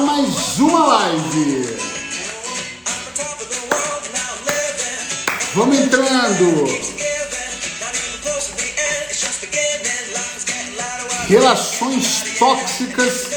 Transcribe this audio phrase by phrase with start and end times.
[0.00, 1.76] mais uma live.
[5.54, 6.90] Vamos entrando.
[11.28, 13.30] Relações tóxicas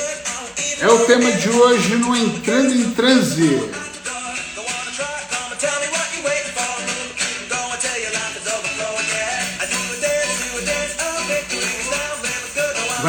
[0.80, 3.83] é o tema de hoje no Entrando em Transe.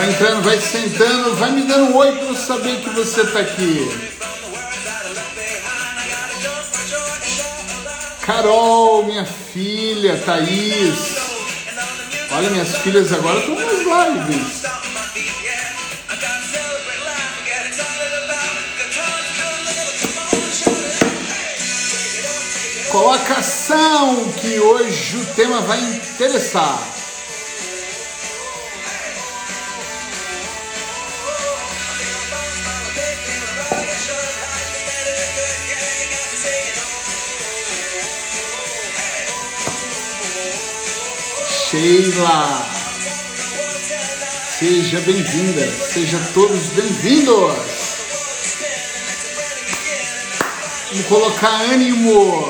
[0.04, 3.40] Vai entrando, vai sentando, vai me dando um oi para eu saber que você está
[3.40, 3.88] aqui.
[8.20, 11.16] Carol, minha filha, Thaís.
[12.32, 14.62] Olha, minhas filhas agora estão nas lives.
[22.90, 26.93] Colocação que hoje o tema vai interessar.
[41.84, 42.48] Sheila.
[44.58, 47.52] Seja bem-vinda, sejam todos bem-vindos.
[50.88, 52.48] Vamos colocar ânimo.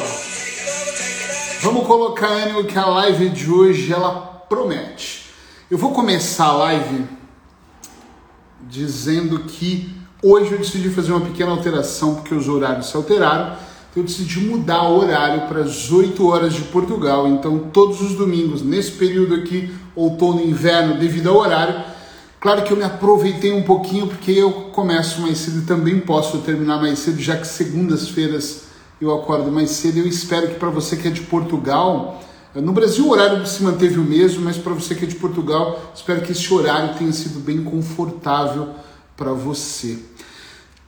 [1.63, 5.29] Vamos colocar ânimo que a live de hoje ela promete.
[5.69, 7.05] Eu vou começar a live
[8.61, 13.57] dizendo que hoje eu decidi fazer uma pequena alteração porque os horários se alteraram
[13.97, 17.29] eu decidi mudar o horário para as 8 horas de Portugal.
[17.29, 21.85] Então, todos os domingos, nesse período aqui, outono e inverno, devido ao horário,
[22.41, 26.39] claro que eu me aproveitei um pouquinho porque eu começo mais cedo e também posso
[26.39, 28.65] terminar mais cedo, já que segundas-feiras
[29.01, 29.99] eu acordo mais cedo.
[29.99, 32.21] Eu espero que para você que é de Portugal,
[32.55, 35.93] no Brasil o horário se manteve o mesmo, mas para você que é de Portugal,
[35.95, 38.71] espero que esse horário tenha sido bem confortável
[39.17, 39.99] para você.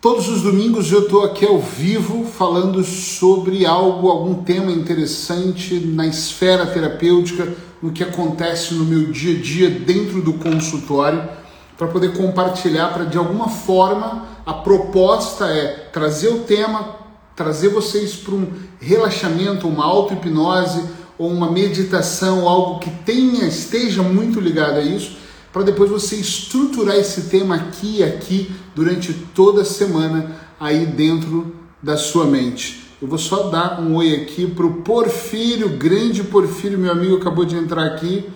[0.06, 6.06] Todos os domingos eu estou aqui ao vivo falando sobre algo, algum tema interessante na
[6.06, 7.52] esfera terapêutica,
[7.82, 11.28] no que acontece no meu dia a dia dentro do consultório,
[11.76, 16.98] para poder compartilhar, para de alguma forma a proposta é trazer o tema,
[17.34, 18.46] trazer vocês para um
[18.78, 20.84] relaxamento, uma auto-hipnose
[21.18, 25.25] ou uma meditação, algo que tenha, esteja muito ligado a isso
[25.56, 31.56] para depois você estruturar esse tema aqui e aqui durante toda a semana aí dentro
[31.82, 32.90] da sua mente.
[33.00, 37.46] Eu vou só dar um oi aqui para o Porfírio, grande Porfírio, meu amigo acabou
[37.46, 38.28] de entrar aqui.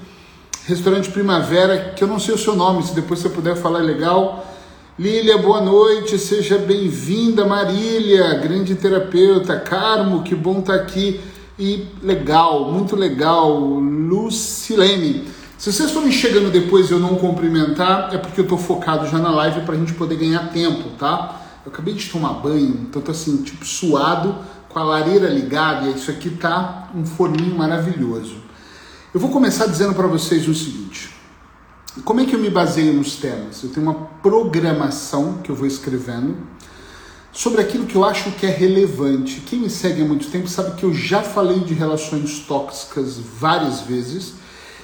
[0.65, 3.83] Restaurante Primavera, que eu não sei o seu nome, se depois você puder falar é
[3.83, 4.47] legal.
[4.99, 7.45] Lília, boa noite, seja bem-vinda.
[7.45, 9.61] Marília, grande terapeuta.
[9.61, 11.21] Carmo, que bom estar tá aqui.
[11.59, 13.61] E legal, muito legal.
[13.61, 15.39] Lucilene.
[15.61, 19.19] Se vocês forem chegando depois e eu não cumprimentar, é porque eu estou focado já
[19.19, 21.39] na live para a gente poder ganhar tempo, tá?
[21.67, 24.39] Eu acabei de tomar banho, então tô assim, tipo, suado,
[24.71, 28.37] com a lareira ligada, e isso aqui tá um forninho maravilhoso.
[29.13, 31.15] Eu vou começar dizendo para vocês o seguinte:
[32.07, 33.63] como é que eu me baseio nos temas?
[33.63, 36.39] Eu tenho uma programação que eu vou escrevendo
[37.33, 39.43] sobre aquilo que eu acho que é relevante.
[39.43, 43.83] Quem me segue há muito tempo sabe que eu já falei de relações tóxicas várias
[43.83, 44.40] vezes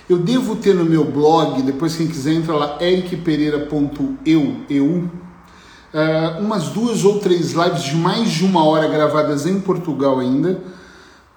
[0.09, 6.69] eu devo ter no meu blog, depois quem quiser entra lá, ericpereira.eu, eu, uh, umas
[6.69, 10.61] duas ou três lives de mais de uma hora gravadas em Portugal ainda,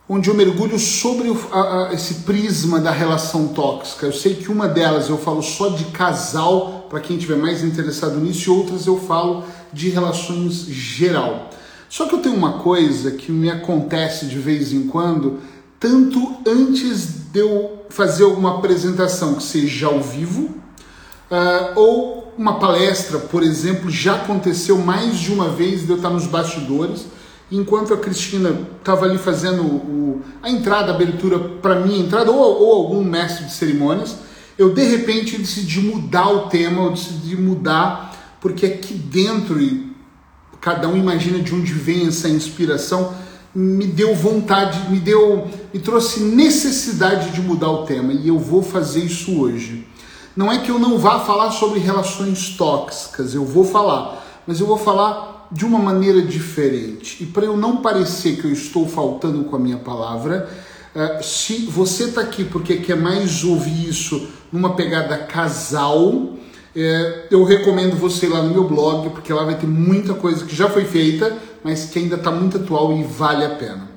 [0.08, 4.06] onde eu mergulho sobre o, a, a, esse prisma da relação tóxica.
[4.06, 8.20] Eu sei que uma delas eu falo só de casal, para quem estiver mais interessado
[8.20, 9.44] nisso, e outras eu falo
[9.74, 11.50] de relações geral.
[11.90, 15.40] Só que eu tenho uma coisa que me acontece de vez em quando,
[15.80, 20.44] tanto antes de eu fazer alguma apresentação que seja ao vivo
[21.30, 26.10] uh, ou uma palestra, por exemplo, já aconteceu mais de uma vez de eu estar
[26.10, 27.06] nos bastidores,
[27.52, 32.40] enquanto a Cristina estava ali fazendo o, a entrada, a abertura para minha entrada, ou,
[32.40, 34.16] ou algum mestre de cerimônias,
[34.58, 39.94] eu de repente decidi mudar o tema, eu decidi mudar, porque aqui dentro, e
[40.62, 43.14] cada um imagina de onde vem essa inspiração,
[43.54, 48.64] me deu vontade, me deu, me trouxe necessidade de mudar o tema e eu vou
[48.64, 49.88] fazer isso hoje.
[50.36, 54.68] Não é que eu não vá falar sobre relações tóxicas, eu vou falar, mas eu
[54.68, 57.24] vou falar de uma maneira diferente.
[57.24, 60.50] E para eu não parecer que eu estou faltando com a minha palavra,
[60.96, 66.36] uh, se você está aqui porque quer mais ouvir isso numa pegada casal,
[66.76, 70.46] é, eu recomendo você ir lá no meu blog, porque lá vai ter muita coisa
[70.46, 73.89] que já foi feita, mas que ainda está muito atual e vale a pena.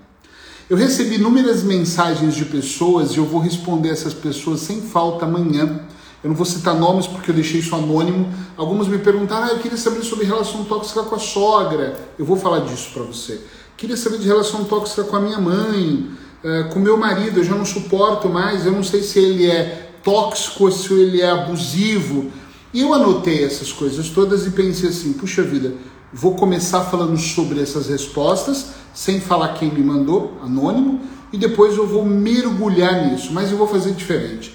[0.73, 5.83] Eu recebi inúmeras mensagens de pessoas e eu vou responder essas pessoas sem falta amanhã.
[6.25, 8.33] Eu não vou citar nomes porque eu deixei isso anônimo.
[8.57, 12.01] Algumas me perguntaram, ah, eu queria saber sobre relação tóxica com a sogra.
[12.19, 13.43] Eu vou falar disso para você.
[13.77, 16.09] Queria saber de relação tóxica com a minha mãe,
[16.43, 19.91] eh, com meu marido, eu já não suporto mais, eu não sei se ele é
[20.03, 22.33] tóxico ou se ele é abusivo.
[22.73, 25.75] E eu anotei essas coisas todas e pensei assim, puxa vida,
[26.13, 31.01] vou começar falando sobre essas respostas, sem falar quem me mandou, anônimo,
[31.33, 34.55] e depois eu vou mergulhar nisso, mas eu vou fazer diferente.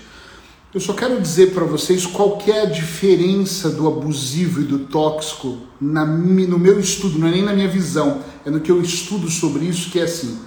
[0.73, 5.57] Eu só quero dizer para vocês qual é a diferença do abusivo e do tóxico
[5.81, 9.29] na, no meu estudo, não é nem na minha visão, é no que eu estudo
[9.29, 10.37] sobre isso, que é assim,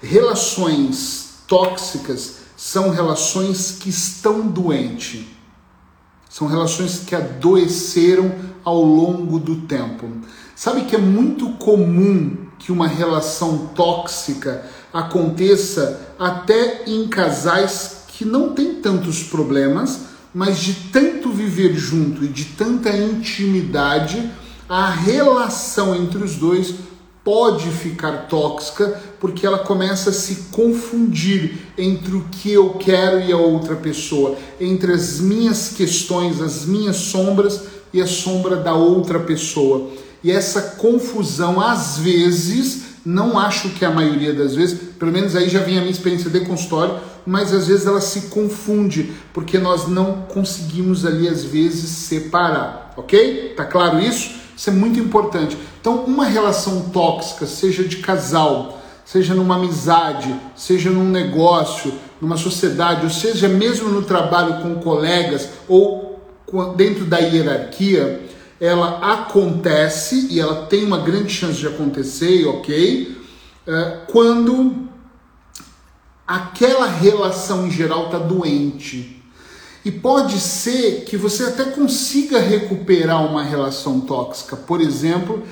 [0.00, 5.24] relações tóxicas são relações que estão doentes,
[6.30, 8.32] são relações que adoeceram
[8.64, 10.06] ao longo do tempo.
[10.62, 18.50] Sabe que é muito comum que uma relação tóxica aconteça até em casais que não
[18.50, 24.30] têm tantos problemas, mas de tanto viver junto e de tanta intimidade,
[24.68, 26.74] a relação entre os dois
[27.24, 33.32] pode ficar tóxica porque ela começa a se confundir entre o que eu quero e
[33.32, 37.62] a outra pessoa, entre as minhas questões, as minhas sombras
[37.92, 39.90] e a sombra da outra pessoa.
[40.22, 45.34] E essa confusão, às vezes, não acho que é a maioria das vezes, pelo menos
[45.34, 46.94] aí já vem a minha experiência de consultório,
[47.26, 53.54] mas às vezes ela se confunde, porque nós não conseguimos ali, às vezes, separar, ok?
[53.56, 54.42] Tá claro isso?
[54.56, 55.56] Isso é muito importante.
[55.80, 63.04] Então, uma relação tóxica, seja de casal, seja numa amizade, seja num negócio, numa sociedade,
[63.04, 66.20] ou seja mesmo no trabalho com colegas ou
[66.76, 68.28] dentro da hierarquia,
[68.62, 73.20] ela acontece e ela tem uma grande chance de acontecer, ok?
[73.66, 74.88] É, quando
[76.24, 79.20] aquela relação em geral está doente.
[79.84, 84.54] E pode ser que você até consiga recuperar uma relação tóxica.
[84.54, 85.42] Por exemplo,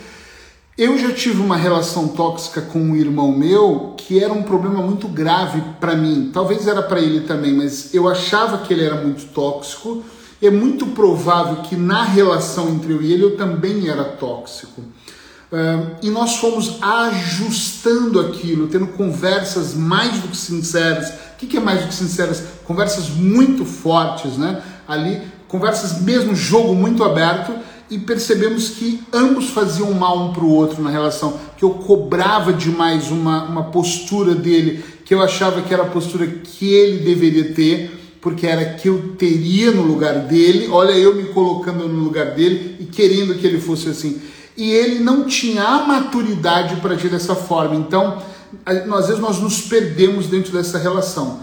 [0.79, 5.09] eu já tive uma relação tóxica com um irmão meu que era um problema muito
[5.09, 6.31] grave para mim.
[6.33, 10.05] Talvez era para ele também, mas eu achava que ele era muito tóxico.
[10.43, 14.81] É muito provável que na relação entre eu e ele eu também era tóxico.
[14.81, 21.09] Uh, e nós fomos ajustando aquilo, tendo conversas mais do que sinceras.
[21.09, 22.43] O que, que é mais do que sinceras?
[22.65, 24.63] Conversas muito fortes, né?
[24.87, 27.53] Ali, conversas mesmo, jogo muito aberto,
[27.91, 31.39] e percebemos que ambos faziam mal um para o outro na relação.
[31.57, 36.29] Que eu cobrava demais uma, uma postura dele, que eu achava que era a postura
[36.29, 40.69] que ele deveria ter, porque era que eu teria no lugar dele.
[40.71, 44.21] Olha, eu me colocando no lugar dele e querendo que ele fosse assim
[44.61, 47.75] e ele não tinha a maturidade para agir dessa forma.
[47.75, 48.23] Então,
[48.67, 51.41] às vezes nós nos perdemos dentro dessa relação.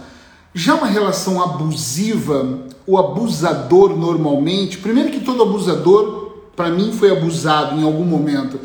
[0.54, 7.80] Já uma relação abusiva, o abusador normalmente, primeiro que todo abusador, para mim, foi abusado
[7.80, 8.60] em algum momento.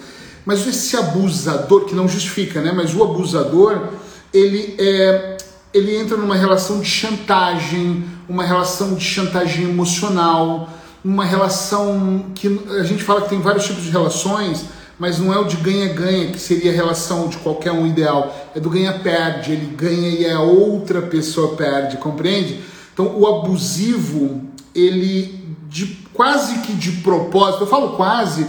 [0.45, 2.73] Mas esse abusador, que não justifica, né?
[2.73, 3.89] Mas o abusador,
[4.35, 5.39] ele é,
[5.73, 10.69] ele entra numa relação de chantagem, uma relação de chantagem emocional,
[11.05, 14.67] uma relação que a gente fala que tem vários tipos de relações,
[14.99, 18.61] mas não é o de ganha-ganha, que seria a relação de qualquer um ideal, é
[18.61, 22.61] do ganha-perde, ele ganha e a outra pessoa perde, compreende?
[22.93, 24.43] Então o abusivo,
[24.75, 28.47] ele de quase que de propósito, eu falo quase,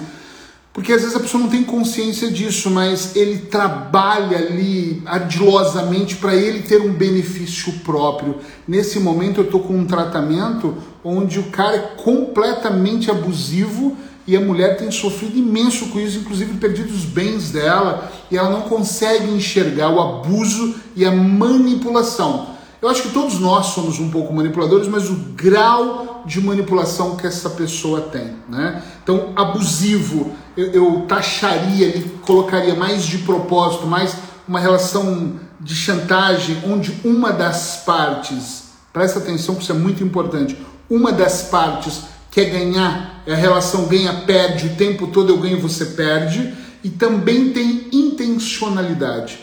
[0.74, 6.36] porque às vezes a pessoa não tem consciência disso, mas ele trabalha ali ardilosamente para
[6.36, 8.38] ele ter um benefício próprio.
[8.68, 14.42] Nesse momento eu estou com um tratamento onde o cara é completamente abusivo e a
[14.42, 19.30] mulher tem sofrido imenso com isso, inclusive perdido os bens dela, e ela não consegue
[19.32, 22.53] enxergar o abuso e a manipulação.
[22.84, 27.26] Eu acho que todos nós somos um pouco manipuladores, mas o grau de manipulação que
[27.26, 28.84] essa pessoa tem, né?
[29.02, 36.62] Então, abusivo, eu, eu taxaria, ele colocaria mais de propósito, mais uma relação de chantagem,
[36.68, 40.58] onde uma das partes, presta atenção que isso é muito importante,
[40.90, 46.54] uma das partes quer ganhar, a relação ganha-perde, o tempo todo eu ganho, você perde,
[46.84, 49.40] e também tem intencionalidade.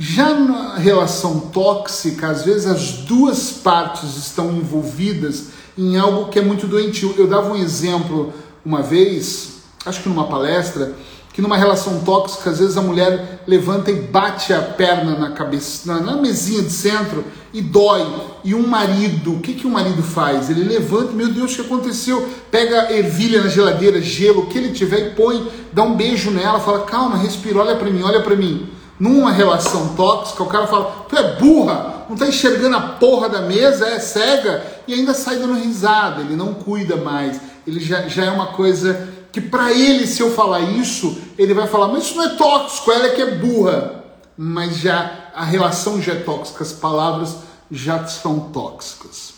[0.00, 6.42] Já na relação tóxica, às vezes as duas partes estão envolvidas em algo que é
[6.42, 7.12] muito doentio.
[7.18, 8.32] Eu dava um exemplo
[8.64, 10.94] uma vez, acho que numa palestra,
[11.32, 15.92] que numa relação tóxica, às vezes a mulher levanta e bate a perna na cabeça,
[15.92, 18.06] na, na mesinha de centro e dói.
[18.44, 20.48] E um marido, o que, que o marido faz?
[20.48, 22.28] Ele levanta, meu Deus, o que aconteceu?
[22.52, 26.60] Pega ervilha na geladeira, gelo, o que ele tiver e põe, dá um beijo nela,
[26.60, 31.06] fala, calma, respira, olha para mim, olha para mim numa relação tóxica, o cara fala,
[31.08, 35.36] tu é burra, não tá enxergando a porra da mesa, é cega, e ainda sai
[35.36, 40.06] dando risada, ele não cuida mais, ele já, já é uma coisa que para ele,
[40.06, 43.22] se eu falar isso, ele vai falar, mas isso não é tóxico, ela é que
[43.22, 44.04] é burra.
[44.36, 47.36] Mas já a relação já é tóxica, as palavras
[47.70, 49.34] já são tóxicas.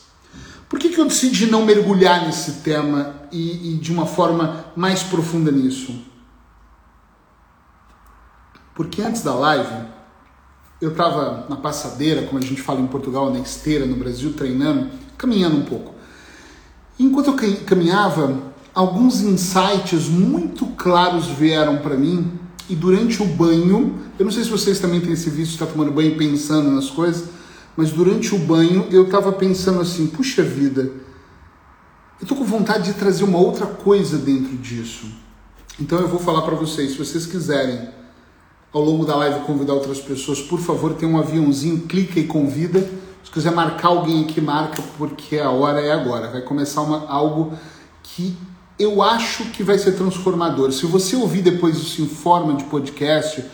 [0.69, 5.02] Por que, que eu decidi não mergulhar nesse tema e, e de uma forma mais
[5.02, 5.93] profunda nisso?
[8.80, 9.88] Porque antes da live,
[10.80, 14.88] eu estava na passadeira, como a gente fala em Portugal, na esteira, no Brasil, treinando,
[15.18, 15.92] caminhando um pouco.
[16.99, 18.40] Enquanto eu caminhava,
[18.75, 22.32] alguns insights muito claros vieram para mim
[22.70, 25.66] e durante o banho, eu não sei se vocês também têm esse vício de estar
[25.66, 27.28] tomando banho pensando nas coisas,
[27.76, 30.84] mas durante o banho eu estava pensando assim, puxa vida,
[32.18, 35.04] eu estou com vontade de trazer uma outra coisa dentro disso.
[35.78, 38.00] Então eu vou falar para vocês, se vocês quiserem
[38.72, 42.80] ao longo da live convidar outras pessoas, por favor, tem um aviãozinho, clica e convida.
[43.24, 46.28] Se quiser marcar alguém aqui, marca, porque a hora é agora.
[46.28, 47.52] Vai começar uma, algo
[48.02, 48.36] que
[48.78, 50.72] eu acho que vai ser transformador.
[50.72, 53.44] Se você ouvir depois isso em forma de podcast,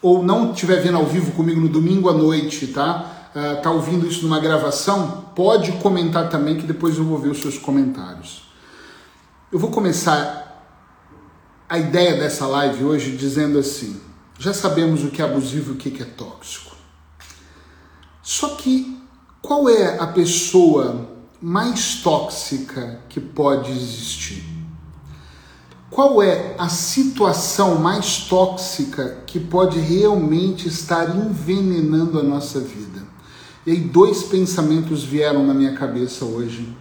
[0.00, 3.12] ou não estiver vendo ao vivo comigo no domingo à noite, tá?
[3.34, 7.40] uh, tá ouvindo isso numa gravação, pode comentar também que depois eu vou ver os
[7.40, 8.42] seus comentários.
[9.50, 10.64] Eu vou começar
[11.68, 14.00] a ideia dessa live hoje dizendo assim:
[14.42, 16.74] já sabemos o que é abusivo e o que é tóxico.
[18.20, 19.00] Só que
[19.40, 21.08] qual é a pessoa
[21.40, 24.42] mais tóxica que pode existir?
[25.88, 33.06] Qual é a situação mais tóxica que pode realmente estar envenenando a nossa vida?
[33.64, 36.76] E aí dois pensamentos vieram na minha cabeça hoje.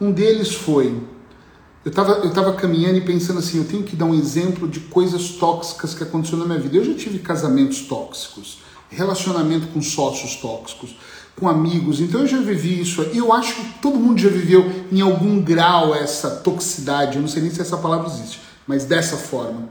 [0.00, 1.02] Um deles foi,
[1.84, 4.80] eu estava eu tava caminhando e pensando assim, eu tenho que dar um exemplo de
[4.80, 6.76] coisas tóxicas que aconteceram na minha vida.
[6.76, 10.96] Eu já tive casamentos tóxicos, relacionamento com sócios tóxicos,
[11.36, 13.02] com amigos, então eu já vivi isso.
[13.12, 17.28] E eu acho que todo mundo já viveu em algum grau essa toxicidade, eu não
[17.28, 19.68] sei nem se essa palavra existe, mas dessa forma.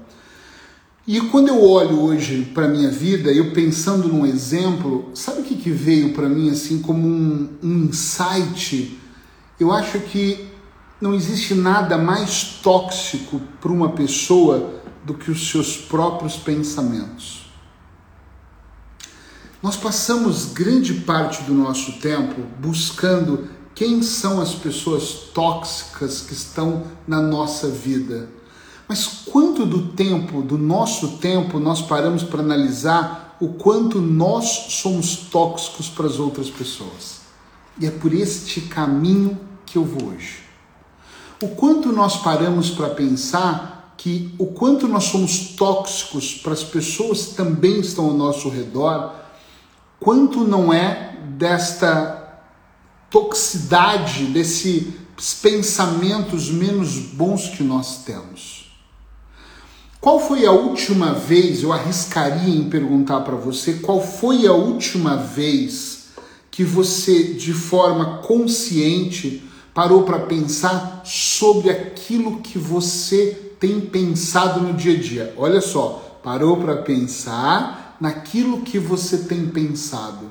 [1.06, 5.56] E quando eu olho hoje para minha vida, eu pensando num exemplo, sabe o que,
[5.56, 8.98] que veio para mim assim como um, um insight?
[9.60, 10.53] Eu acho que
[11.04, 17.52] não existe nada mais tóxico para uma pessoa do que os seus próprios pensamentos.
[19.62, 26.84] Nós passamos grande parte do nosso tempo buscando quem são as pessoas tóxicas que estão
[27.08, 28.30] na nossa vida
[28.88, 35.16] mas quanto do tempo, do nosso tempo, nós paramos para analisar o quanto nós somos
[35.16, 37.22] tóxicos para as outras pessoas?
[37.80, 40.43] E é por este caminho que eu vou hoje.
[41.44, 47.26] O quanto nós paramos para pensar que o quanto nós somos tóxicos para as pessoas
[47.26, 49.14] que também estão ao nosso redor,
[50.00, 52.40] quanto não é desta
[53.10, 54.86] toxicidade, desses
[55.42, 58.74] pensamentos menos bons que nós temos.
[60.00, 65.18] Qual foi a última vez, eu arriscaria em perguntar para você, qual foi a última
[65.18, 66.06] vez
[66.50, 74.74] que você, de forma consciente, parou para pensar sobre aquilo que você tem pensado no
[74.74, 75.34] dia a dia?
[75.38, 80.26] Olha só, parou para pensar naquilo que você tem pensado.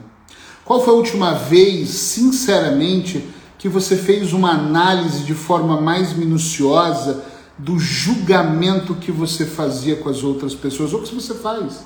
[0.65, 3.25] Qual foi a última vez, sinceramente,
[3.59, 7.33] que você fez uma análise de forma mais minuciosa?
[7.59, 11.85] do julgamento que você fazia com as outras pessoas ou que você faz.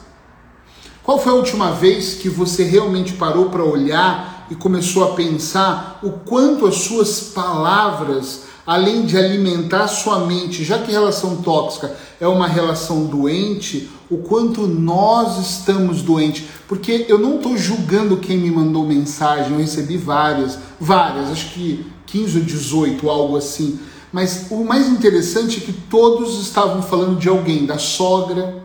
[1.02, 5.98] Qual foi a última vez que você realmente parou para olhar e começou a pensar
[6.02, 12.26] o quanto as suas palavras, além de alimentar sua mente, já que relação tóxica é
[12.26, 16.44] uma relação doente, o quanto nós estamos doentes?
[16.68, 21.86] Porque eu não estou julgando quem me mandou mensagem, eu recebi várias, várias, acho que
[22.06, 23.78] 15 ou 18, algo assim
[24.16, 28.62] mas o mais interessante é que todos estavam falando de alguém, da sogra,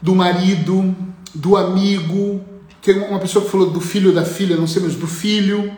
[0.00, 0.94] do marido,
[1.34, 2.40] do amigo,
[2.82, 5.72] tem uma pessoa que falou do filho da filha, não sei, mas do filho.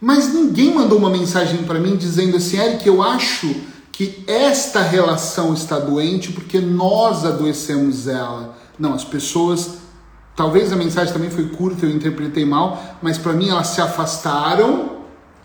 [0.00, 3.54] Mas ninguém mandou uma mensagem para mim dizendo assim, Eric, eu acho
[3.90, 8.56] que esta relação está doente porque nós adoecemos ela.
[8.78, 9.78] Não, as pessoas,
[10.36, 14.96] talvez a mensagem também foi curta, eu interpretei mal, mas para mim elas se afastaram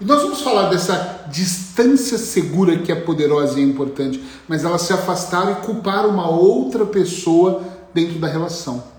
[0.02, 4.92] e nós vamos falar dessa distância segura que é poderosa e importante, mas elas se
[4.92, 7.64] afastaram e culparam uma outra pessoa
[7.94, 8.91] dentro da relação.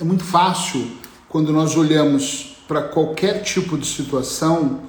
[0.00, 0.92] É muito fácil
[1.28, 4.80] quando nós olhamos para qualquer tipo de situação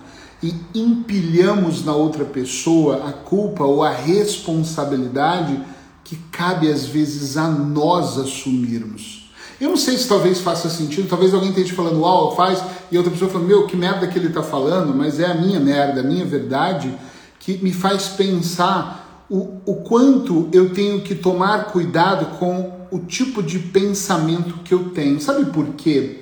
[0.41, 5.59] e empilhamos na outra pessoa a culpa ou a responsabilidade
[6.05, 9.29] que cabe às vezes a nós assumirmos.
[9.59, 13.11] Eu não sei se talvez faça sentido, talvez alguém esteja falando, uau, faz, e outra
[13.11, 16.03] pessoa falando, meu, que merda que ele está falando, mas é a minha merda, a
[16.03, 16.97] minha verdade,
[17.37, 23.41] que me faz pensar o, o quanto eu tenho que tomar cuidado com o tipo
[23.41, 25.19] de pensamento que eu tenho.
[25.21, 26.19] Sabe por quê?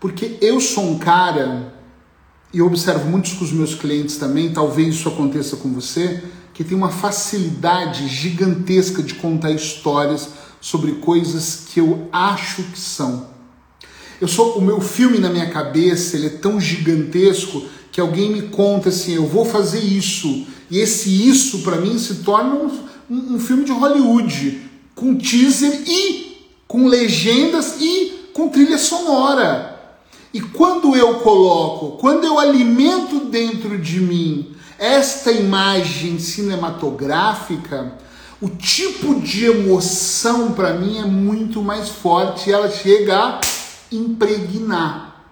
[0.00, 1.74] Porque eu sou um cara,
[2.54, 6.22] e observo muitos com os meus clientes também, talvez isso aconteça com você,
[6.54, 13.26] que tem uma facilidade gigantesca de contar histórias sobre coisas que eu acho que são.
[14.20, 18.42] Eu sou o meu filme na minha cabeça, ele é tão gigantesco que alguém me
[18.42, 23.40] conta assim, eu vou fazer isso, e esse isso para mim se torna um, um
[23.40, 24.71] filme de Hollywood,
[25.02, 29.98] com teaser e com legendas e com trilha sonora.
[30.32, 37.94] E quando eu coloco, quando eu alimento dentro de mim esta imagem cinematográfica,
[38.40, 43.40] o tipo de emoção para mim é muito mais forte ela chega a
[43.90, 45.24] impregnar.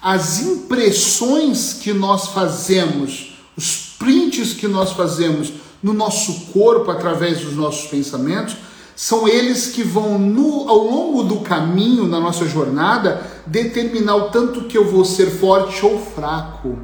[0.00, 7.54] As impressões que nós fazemos, os prints que nós fazemos no nosso corpo através dos
[7.54, 8.56] nossos pensamentos,
[9.02, 14.64] são eles que vão, no, ao longo do caminho, na nossa jornada, determinar o tanto
[14.64, 16.78] que eu vou ser forte ou fraco.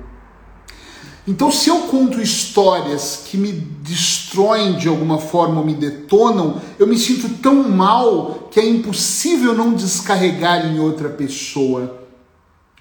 [1.28, 6.86] Então, se eu conto histórias que me destroem de alguma forma ou me detonam, eu
[6.86, 12.00] me sinto tão mal que é impossível não descarregar em outra pessoa.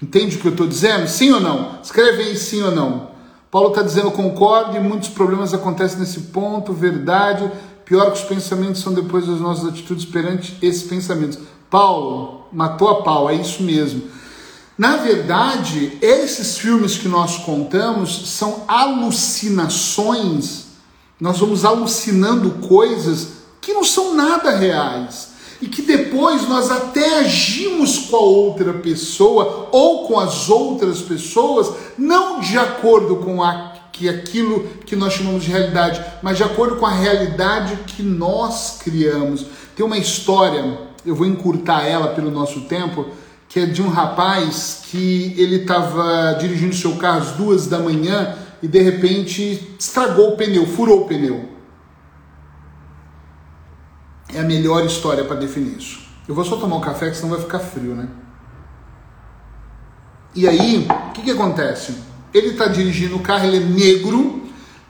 [0.02, 1.06] Entende o que eu estou dizendo?
[1.08, 1.78] Sim ou não?
[1.82, 3.10] Escreve aí sim ou não.
[3.50, 7.50] Paulo está dizendo concordo e muitos problemas acontecem nesse ponto, verdade.
[7.86, 11.38] Pior que os pensamentos são depois das nossas atitudes perante esses pensamentos.
[11.70, 14.02] Paulo matou a pau, é isso mesmo.
[14.76, 20.66] Na verdade, esses filmes que nós contamos são alucinações.
[21.20, 23.28] Nós vamos alucinando coisas
[23.60, 25.28] que não são nada reais
[25.62, 31.72] e que depois nós até agimos com a outra pessoa ou com as outras pessoas
[31.96, 36.76] não de acordo com a, que aquilo que nós chamamos de realidade, mas de acordo
[36.76, 39.46] com a realidade que nós criamos.
[39.74, 43.06] Tem uma história, eu vou encurtar ela pelo nosso tempo,
[43.48, 48.36] que é de um rapaz que ele estava dirigindo seu carro às duas da manhã
[48.62, 51.48] e de repente estragou o pneu, furou o pneu.
[54.34, 56.06] É a melhor história para definir isso.
[56.28, 58.08] Eu vou só tomar um café, que senão vai ficar frio, né?
[60.34, 61.96] E aí, o que, que acontece?
[62.36, 64.42] Ele está dirigindo o carro, ele é negro,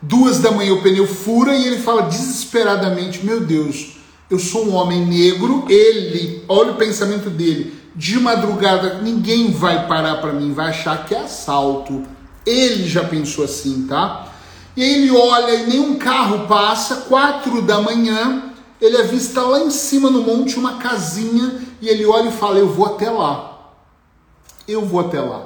[0.03, 4.75] duas da manhã o pneu fura e ele fala desesperadamente: Meu Deus, eu sou um
[4.75, 5.65] homem negro.
[5.69, 11.15] Ele, olha o pensamento dele, de madrugada ninguém vai parar para mim, vai achar que
[11.15, 12.03] é assalto.
[12.45, 14.33] Ele já pensou assim, tá?
[14.77, 19.71] E aí ele olha e nenhum carro passa, quatro da manhã, ele avista lá em
[19.71, 23.73] cima no monte uma casinha e ele olha e fala: Eu vou até lá.
[24.67, 25.46] Eu vou até lá.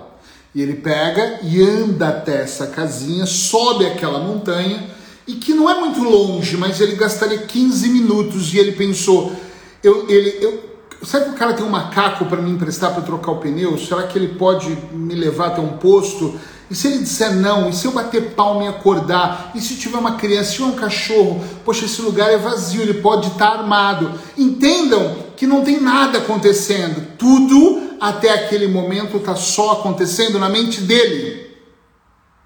[0.55, 4.89] E ele pega e anda até essa casinha, sobe aquela montanha
[5.27, 9.33] e que não é muito longe, mas ele gastaria 15 minutos e ele pensou:
[9.83, 10.71] eu, ele, eu,
[11.03, 13.79] Será que o cara tem um macaco para me emprestar para trocar o pneu?
[13.79, 16.39] Será que ele pode me levar até um posto?
[16.71, 17.71] E se ele disser não?
[17.71, 19.51] E se eu bater palma e acordar?
[19.55, 21.43] E se tiver uma criança, se tiver um cachorro?
[21.65, 24.13] Poxa, esse lugar é vazio, ele pode estar armado.
[24.37, 27.17] Entendam que não tem nada acontecendo.
[27.17, 31.51] Tudo até aquele momento está só acontecendo na mente dele.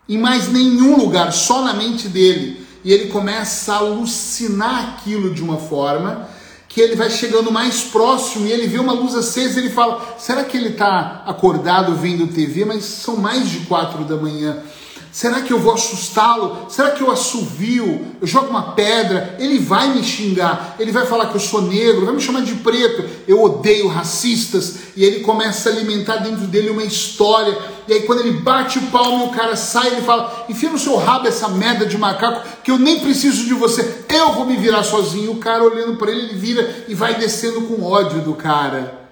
[0.08, 2.66] Em mais nenhum lugar, só na mente dele.
[2.84, 6.28] E ele começa a alucinar aquilo de uma forma
[6.68, 10.16] que ele vai chegando mais próximo e ele vê uma luz acesa e ele fala:
[10.18, 12.64] será que ele está acordado vendo TV?
[12.64, 14.60] Mas são mais de quatro da manhã.
[15.14, 16.66] Será que eu vou assustá-lo?
[16.68, 18.04] Será que eu assovio?
[18.20, 19.36] Eu jogo uma pedra?
[19.38, 22.54] Ele vai me xingar, ele vai falar que eu sou negro, vai me chamar de
[22.56, 23.08] preto.
[23.28, 24.78] Eu odeio racistas.
[24.96, 27.56] E ele começa a alimentar dentro dele uma história.
[27.86, 30.78] E aí, quando ele bate o palmo e o cara sai, ele fala: Enfia no
[30.80, 34.56] seu rabo essa merda de macaco, que eu nem preciso de você, eu vou me
[34.56, 35.30] virar sozinho.
[35.30, 39.06] O cara olhando para ele, ele vira e vai descendo com ódio do cara.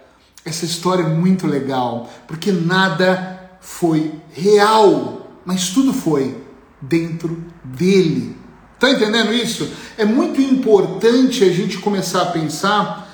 [0.45, 6.37] Essa história é muito legal, porque nada foi real mas tudo foi
[6.81, 8.37] dentro dele.
[8.75, 9.71] Está entendendo isso?
[9.97, 13.09] É muito importante a gente começar a pensar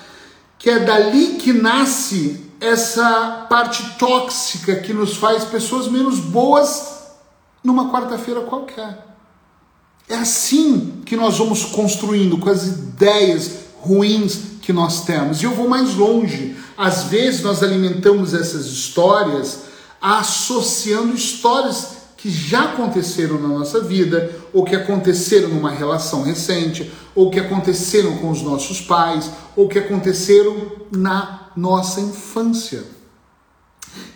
[0.58, 6.98] que é dali que nasce essa parte tóxica que nos faz pessoas menos boas
[7.62, 9.06] numa quarta-feira qualquer.
[10.08, 15.42] É assim que nós vamos construindo com as ideias ruins que nós temos.
[15.42, 16.56] E eu vou mais longe.
[16.76, 19.64] Às vezes nós alimentamos essas histórias
[20.00, 27.30] associando histórias que já aconteceram na nossa vida, ou que aconteceram numa relação recente, ou
[27.30, 32.82] que aconteceram com os nossos pais, ou que aconteceram na nossa infância.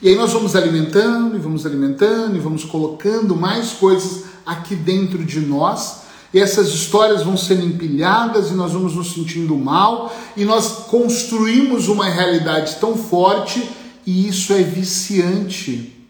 [0.02, 5.24] E aí nós vamos alimentando e vamos alimentando e vamos colocando mais coisas aqui dentro
[5.24, 6.02] de nós.
[6.34, 11.86] E essas histórias vão sendo empilhadas e nós vamos nos sentindo mal e nós construímos
[11.86, 13.62] uma realidade tão forte
[14.04, 16.01] e isso é viciante.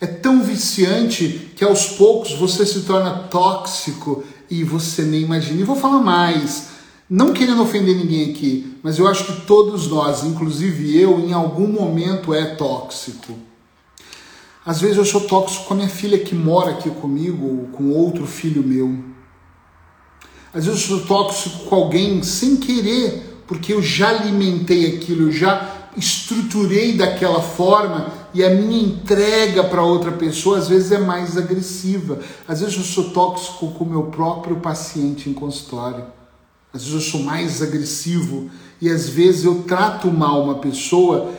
[0.00, 5.60] É tão viciante que aos poucos você se torna tóxico e você nem imagina.
[5.60, 6.68] E vou falar mais,
[7.10, 11.66] não querendo ofender ninguém aqui, mas eu acho que todos nós, inclusive eu, em algum
[11.66, 13.34] momento é tóxico.
[14.64, 17.90] Às vezes eu sou tóxico com a minha filha que mora aqui comigo, ou com
[17.90, 19.02] outro filho meu.
[20.52, 25.32] Às vezes eu sou tóxico com alguém sem querer, porque eu já alimentei aquilo, eu
[25.32, 31.36] já estruturei daquela forma e a minha entrega para outra pessoa às vezes é mais
[31.36, 32.20] agressiva.
[32.46, 36.04] Às vezes eu sou tóxico com o meu próprio paciente em consultório.
[36.72, 38.48] Às vezes eu sou mais agressivo
[38.80, 41.32] e às vezes eu trato mal uma pessoa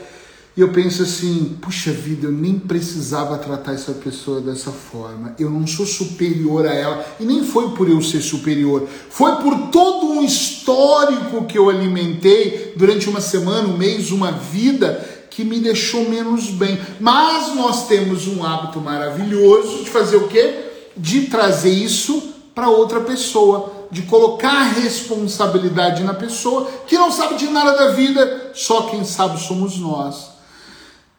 [0.57, 5.33] e eu penso assim, puxa vida, eu nem precisava tratar essa pessoa dessa forma.
[5.39, 7.05] Eu não sou superior a ela.
[7.17, 8.85] E nem foi por eu ser superior.
[9.09, 15.18] Foi por todo um histórico que eu alimentei durante uma semana, um mês, uma vida
[15.39, 16.77] que me deixou menos bem.
[16.99, 20.65] Mas nós temos um hábito maravilhoso de fazer o quê?
[20.97, 27.47] De trazer isso para outra pessoa, de colocar responsabilidade na pessoa que não sabe de
[27.47, 30.31] nada da vida, só quem sabe somos nós.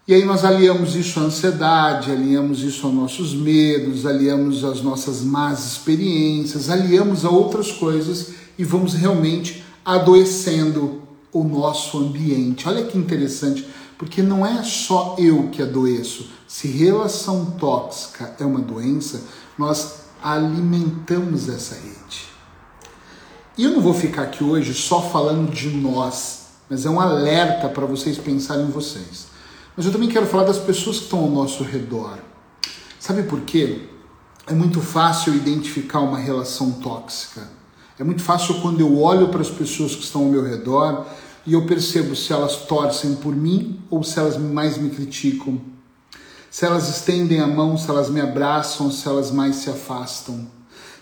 [0.07, 5.23] E aí nós aliamos isso à ansiedade, aliamos isso aos nossos medos, aliamos às nossas
[5.23, 11.01] más experiências, aliamos a outras coisas e vamos realmente adoecendo
[11.33, 12.69] o nosso ambiente.
[12.69, 13.65] Olha que interessante,
[14.01, 16.31] porque não é só eu que adoeço.
[16.49, 19.21] Se relação tóxica é uma doença,
[19.59, 22.25] nós alimentamos essa rede.
[23.59, 27.69] E eu não vou ficar aqui hoje só falando de nós, mas é um alerta
[27.69, 29.27] para vocês pensarem em vocês.
[29.77, 32.21] Mas eu também quero falar das pessoas que estão ao nosso redor.
[32.99, 33.83] Sabe por quê?
[34.47, 37.47] É muito fácil identificar uma relação tóxica.
[37.99, 41.05] É muito fácil quando eu olho para as pessoas que estão ao meu redor
[41.51, 45.61] e eu percebo se elas torcem por mim ou se elas mais me criticam.
[46.49, 50.47] Se elas estendem a mão, se elas me abraçam, se elas mais se afastam.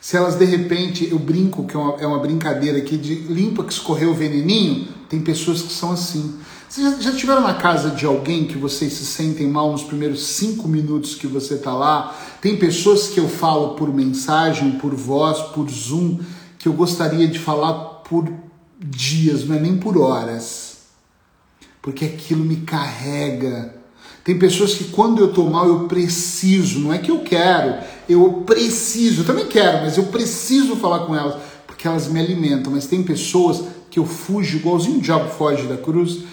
[0.00, 3.62] Se elas de repente, eu brinco que é uma, é uma brincadeira aqui de limpa
[3.62, 6.38] que escorreu o veneninho, tem pessoas que são assim.
[6.66, 10.24] Vocês já, já estiveram na casa de alguém que vocês se sentem mal nos primeiros
[10.28, 12.16] cinco minutos que você está lá?
[12.40, 16.20] Tem pessoas que eu falo por mensagem, por voz, por Zoom,
[16.58, 17.74] que eu gostaria de falar
[18.08, 18.47] por
[18.78, 20.78] dias, não é nem por horas.
[21.82, 23.74] Porque aquilo me carrega.
[24.24, 28.44] Tem pessoas que quando eu estou mal eu preciso, não é que eu quero, eu
[28.44, 32.72] preciso, eu também quero, mas eu preciso falar com elas, porque elas me alimentam.
[32.72, 36.24] Mas tem pessoas que eu fujo, igualzinho o diabo foge da cruz,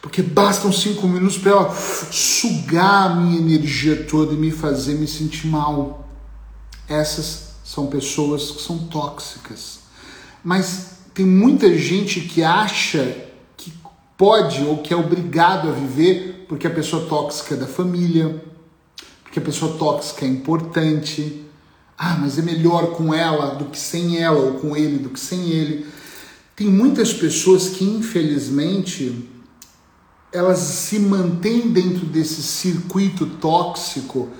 [0.00, 5.08] porque bastam cinco minutos para ela sugar a minha energia toda e me fazer me
[5.08, 6.08] sentir mal.
[6.88, 9.80] Essas são pessoas que são tóxicas.
[10.42, 13.14] Mas tem muita gente que acha
[13.54, 13.70] que
[14.16, 18.42] pode ou que é obrigado a viver porque a pessoa tóxica é da família,
[19.22, 21.44] porque a pessoa tóxica é importante.
[21.98, 25.20] Ah, mas é melhor com ela do que sem ela, ou com ele do que
[25.20, 25.86] sem ele.
[26.56, 29.28] Tem muitas pessoas que, infelizmente,
[30.32, 34.30] elas se mantêm dentro desse circuito tóxico,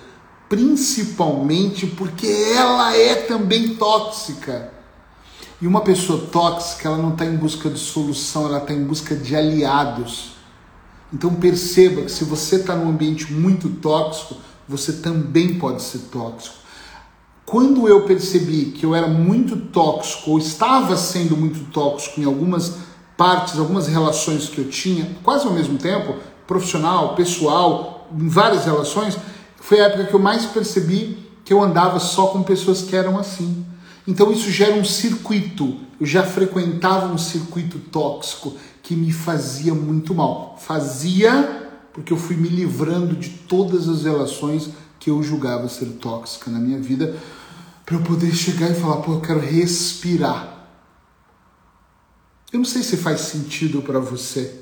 [0.48, 4.79] principalmente porque ela é também tóxica.
[5.60, 9.14] E uma pessoa tóxica, ela não está em busca de solução, ela está em busca
[9.14, 10.32] de aliados.
[11.12, 16.56] Então perceba que se você está num ambiente muito tóxico, você também pode ser tóxico.
[17.44, 22.76] Quando eu percebi que eu era muito tóxico, ou estava sendo muito tóxico em algumas
[23.16, 26.14] partes, algumas relações que eu tinha, quase ao mesmo tempo,
[26.46, 29.18] profissional, pessoal, em várias relações,
[29.60, 33.18] foi a época que eu mais percebi que eu andava só com pessoas que eram
[33.18, 33.66] assim.
[34.06, 35.76] Então isso gera um circuito.
[36.00, 40.58] Eu já frequentava um circuito tóxico que me fazia muito mal.
[40.58, 41.60] Fazia
[41.92, 46.58] porque eu fui me livrando de todas as relações que eu julgava ser tóxica na
[46.58, 47.16] minha vida,
[47.84, 50.68] para eu poder chegar e falar, pô, eu quero respirar.
[52.52, 54.59] Eu não sei se faz sentido para você,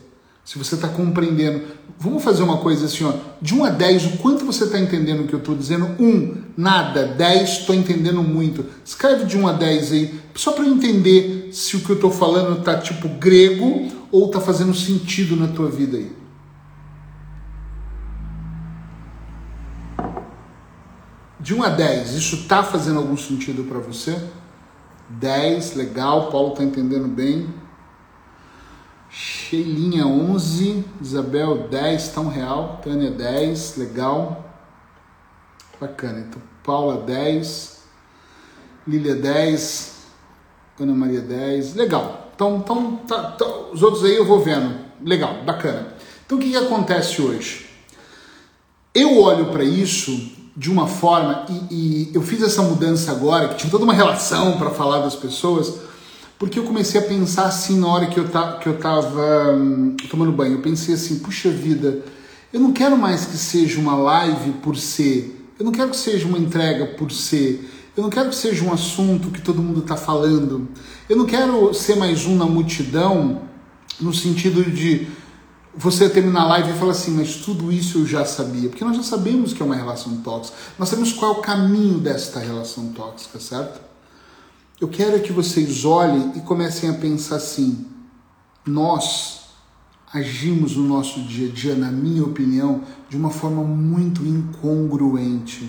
[0.48, 1.62] se você está compreendendo.
[1.98, 5.20] Vamos fazer uma coisa assim, ó, de 1 a 10, o quanto você está entendendo
[5.20, 5.84] o que eu estou dizendo?
[6.02, 7.04] 1, nada.
[7.04, 8.64] 10, estou entendendo muito.
[8.82, 12.11] Escreve de 1 a 10 aí, só para eu entender se o que eu estou
[12.11, 16.16] falando está tipo grego ou está fazendo sentido na tua vida aí.
[21.38, 24.18] De 1 a 10, isso está fazendo algum sentido para você?
[25.11, 27.67] 10, legal, Paulo está entendendo bem.
[29.11, 34.44] Sheilinha 11, Isabel 10, tão real, Tânia 10, legal.
[35.81, 36.21] Bacana.
[36.21, 37.79] Então, Paula 10,
[38.87, 39.97] Lília 10,
[40.81, 42.31] Ana Maria 10, legal.
[42.35, 44.79] Então, então tá, tá, os outros aí eu vou vendo.
[45.05, 45.94] Legal, bacana.
[46.25, 47.66] Então o que, que acontece hoje?
[48.94, 53.57] Eu olho para isso de uma forma, e, e, eu fiz essa mudança agora, que
[53.57, 55.73] tinha toda uma relação para falar das pessoas,
[56.38, 59.96] porque eu comecei a pensar assim na hora que eu, ta, que eu tava hum,
[60.09, 60.55] tomando banho.
[60.55, 62.05] Eu pensei assim, puxa vida,
[62.53, 66.27] eu não quero mais que seja uma live por ser, eu não quero que seja
[66.27, 69.96] uma entrega por ser, eu não quero que seja um assunto que todo mundo está
[69.96, 70.68] falando,
[71.09, 73.42] eu não quero ser mais um na multidão,
[74.01, 75.09] no sentido de
[75.77, 78.96] você terminar a live e falar assim, mas tudo isso eu já sabia, porque nós
[78.96, 82.92] já sabemos que é uma relação tóxica, nós sabemos qual é o caminho desta relação
[82.92, 83.88] tóxica, certo?
[84.80, 87.86] Eu quero que vocês olhem e comecem a pensar assim:
[88.66, 89.40] nós
[90.12, 95.68] agimos no nosso dia a dia, na minha opinião, de uma forma muito incongruente.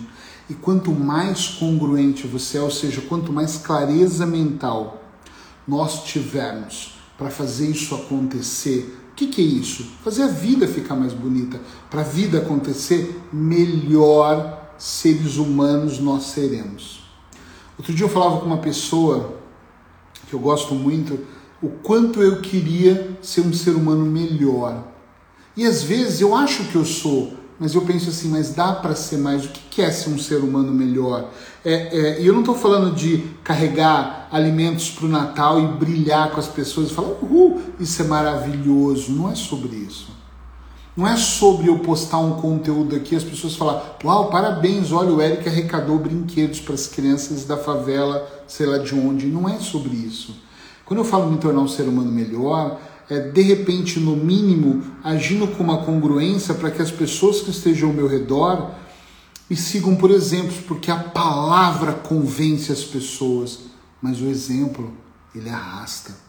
[0.49, 5.03] E quanto mais congruente você é, ou seja, quanto mais clareza mental
[5.67, 9.83] nós tivermos para fazer isso acontecer, que, que é isso?
[10.01, 11.59] Fazer a vida ficar mais bonita.
[11.89, 17.08] Para a vida acontecer, melhor seres humanos nós seremos.
[17.79, 19.39] Outro dia eu falava com uma pessoa
[20.27, 21.17] que eu gosto muito,
[21.63, 24.83] o quanto eu queria ser um ser humano melhor.
[25.55, 28.93] E às vezes eu acho que eu sou, mas eu penso assim, mas dá para
[28.95, 29.45] ser mais?
[29.45, 31.31] O que é ser um ser humano melhor?
[31.63, 36.31] É, é, e eu não estou falando de carregar alimentos para o Natal e brilhar
[36.31, 39.13] com as pessoas e falar, uhul, isso é maravilhoso.
[39.13, 40.18] Não é sobre isso.
[40.99, 45.21] Não é sobre eu postar um conteúdo aqui as pessoas falar, uau, parabéns, olha, o
[45.21, 49.27] Eric arrecadou brinquedos para as crianças da favela, sei lá de onde.
[49.27, 50.35] Não é sobre isso.
[50.83, 55.47] Quando eu falo me tornar um ser humano melhor, é, de repente, no mínimo, agindo
[55.47, 58.71] com uma congruência para que as pessoas que estejam ao meu redor
[59.49, 63.59] me sigam por exemplos, porque a palavra convence as pessoas,
[64.01, 64.91] mas o exemplo,
[65.33, 66.28] ele arrasta.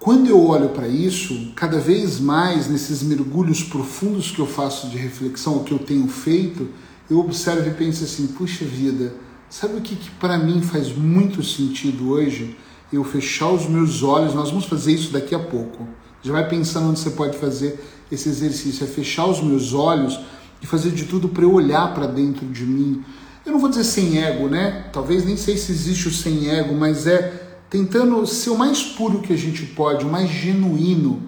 [0.00, 4.96] Quando eu olho para isso, cada vez mais nesses mergulhos profundos que eu faço de
[4.96, 6.68] reflexão, o que eu tenho feito,
[7.08, 9.14] eu observo e penso assim: puxa vida,
[9.48, 12.56] sabe o que, que para mim faz muito sentido hoje?
[12.92, 15.86] eu fechar os meus olhos, nós vamos fazer isso daqui a pouco.
[16.22, 20.18] Já vai pensando onde você pode fazer esse exercício, é fechar os meus olhos
[20.60, 23.04] e fazer de tudo para eu olhar para dentro de mim.
[23.46, 24.86] Eu não vou dizer sem ego, né?
[24.92, 29.20] Talvez nem sei se existe o sem ego, mas é tentando ser o mais puro
[29.20, 31.22] que a gente pode, o mais genuíno,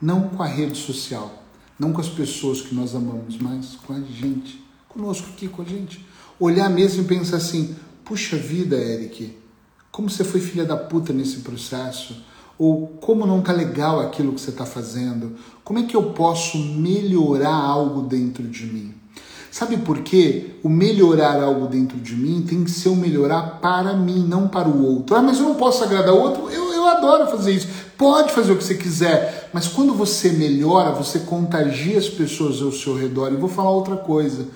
[0.00, 1.42] não com a rede social,
[1.78, 5.64] não com as pessoas que nós amamos, mas com a gente, conosco aqui, com a
[5.64, 6.04] gente.
[6.38, 9.34] Olhar mesmo e pensar assim: puxa vida, Eric,
[9.90, 12.22] como você foi filha da puta nesse processo,
[12.58, 16.58] ou como não tá legal aquilo que você está fazendo, como é que eu posso
[16.58, 18.94] melhorar algo dentro de mim?
[19.56, 20.50] Sabe por quê?
[20.62, 24.68] O melhorar algo dentro de mim tem que ser o melhorar para mim, não para
[24.68, 25.16] o outro.
[25.16, 26.50] Ah, mas eu não posso agradar o outro?
[26.50, 27.66] Eu, eu adoro fazer isso.
[27.96, 32.70] Pode fazer o que você quiser, mas quando você melhora, você contagia as pessoas ao
[32.70, 33.32] seu redor.
[33.32, 34.46] E vou falar outra coisa,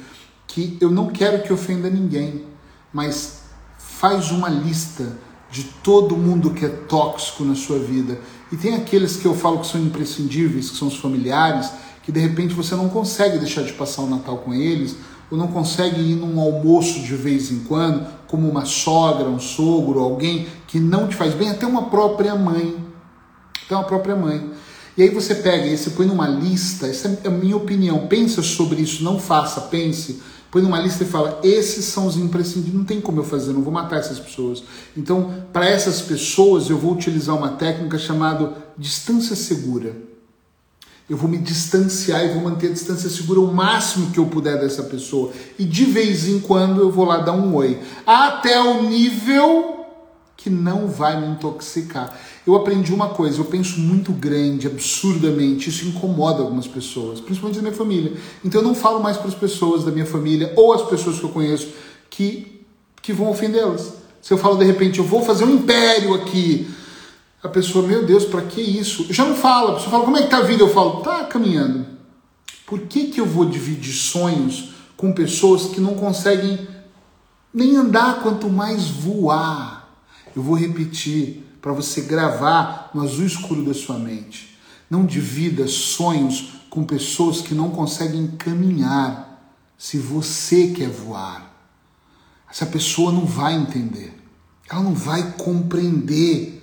[0.46, 2.44] que eu não quero que ofenda ninguém,
[2.92, 3.44] mas
[3.78, 5.16] faz uma lista
[5.50, 8.20] de todo mundo que é tóxico na sua vida.
[8.52, 11.70] E tem aqueles que eu falo que são imprescindíveis, que são os familiares,
[12.10, 14.96] que de repente você não consegue deixar de passar o Natal com eles,
[15.30, 20.00] ou não consegue ir num almoço de vez em quando, como uma sogra, um sogro,
[20.00, 22.76] alguém que não te faz bem, até uma própria mãe.
[23.64, 24.50] Até uma própria mãe.
[24.96, 28.42] E aí você pega e você põe numa lista, essa é a minha opinião, pensa
[28.42, 30.20] sobre isso, não faça, pense
[30.50, 33.62] põe numa lista e fala: esses são os imprescindíveis, não tem como eu fazer, não
[33.62, 34.64] vou matar essas pessoas.
[34.96, 40.09] Então, para essas pessoas, eu vou utilizar uma técnica chamada distância segura.
[41.10, 44.60] Eu vou me distanciar e vou manter a distância segura o máximo que eu puder
[44.60, 45.32] dessa pessoa.
[45.58, 47.80] E de vez em quando eu vou lá dar um oi.
[48.06, 49.80] Até o nível
[50.36, 52.16] que não vai me intoxicar.
[52.46, 57.62] Eu aprendi uma coisa, eu penso muito grande, absurdamente, isso incomoda algumas pessoas, principalmente da
[57.62, 58.12] minha família.
[58.44, 61.24] Então eu não falo mais para as pessoas da minha família ou as pessoas que
[61.24, 61.68] eu conheço
[62.08, 62.62] que,
[63.02, 63.94] que vão ofendê-las.
[64.22, 66.70] Se eu falo de repente, eu vou fazer um império aqui,
[67.42, 69.07] a pessoa, meu Deus, para que isso?
[69.09, 70.62] Eu já não falo, a pessoa fala, como é que tá a vida?
[70.62, 71.87] Eu falo, tá caminhando.
[72.66, 76.68] Por que, que eu vou dividir sonhos com pessoas que não conseguem
[77.53, 79.88] nem andar, quanto mais voar?
[80.37, 84.59] Eu vou repetir para você gravar no azul escuro da sua mente.
[84.88, 89.31] Não divida sonhos com pessoas que não conseguem caminhar
[89.76, 91.50] se você quer voar.
[92.50, 94.14] Essa pessoa não vai entender,
[94.70, 96.59] ela não vai compreender.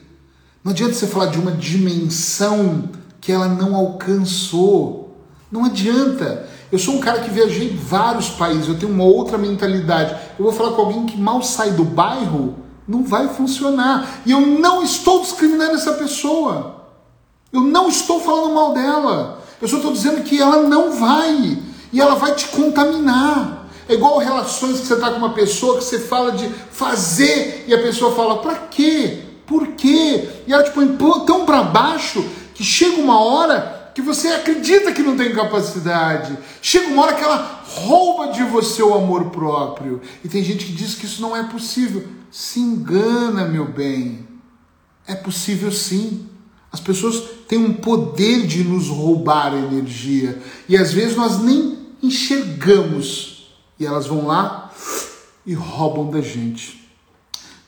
[0.67, 2.89] Não adianta você falar de uma dimensão
[3.21, 5.15] que ela não alcançou.
[5.49, 6.45] Não adianta.
[6.69, 10.13] Eu sou um cara que viajei vários países, eu tenho uma outra mentalidade.
[10.37, 14.23] Eu vou falar com alguém que mal sai do bairro, não vai funcionar.
[14.25, 16.81] E eu não estou discriminando essa pessoa.
[17.53, 19.41] Eu não estou falando mal dela.
[19.61, 21.59] Eu só estou dizendo que ela não vai.
[21.93, 23.69] E ela vai te contaminar.
[23.87, 27.73] É igual relações que você está com uma pessoa que você fala de fazer e
[27.73, 29.26] a pessoa fala, para quê?
[29.47, 30.27] Por quê?
[30.45, 35.01] E ela te põe tão para baixo que chega uma hora que você acredita que
[35.01, 36.37] não tem capacidade.
[36.61, 40.01] Chega uma hora que ela rouba de você o amor próprio.
[40.23, 42.05] E tem gente que diz que isso não é possível.
[42.29, 44.27] Se engana, meu bem.
[45.07, 46.27] É possível sim.
[46.71, 50.39] As pessoas têm um poder de nos roubar energia.
[50.67, 53.49] E às vezes nós nem enxergamos.
[53.79, 54.71] E elas vão lá
[55.45, 56.86] e roubam da gente.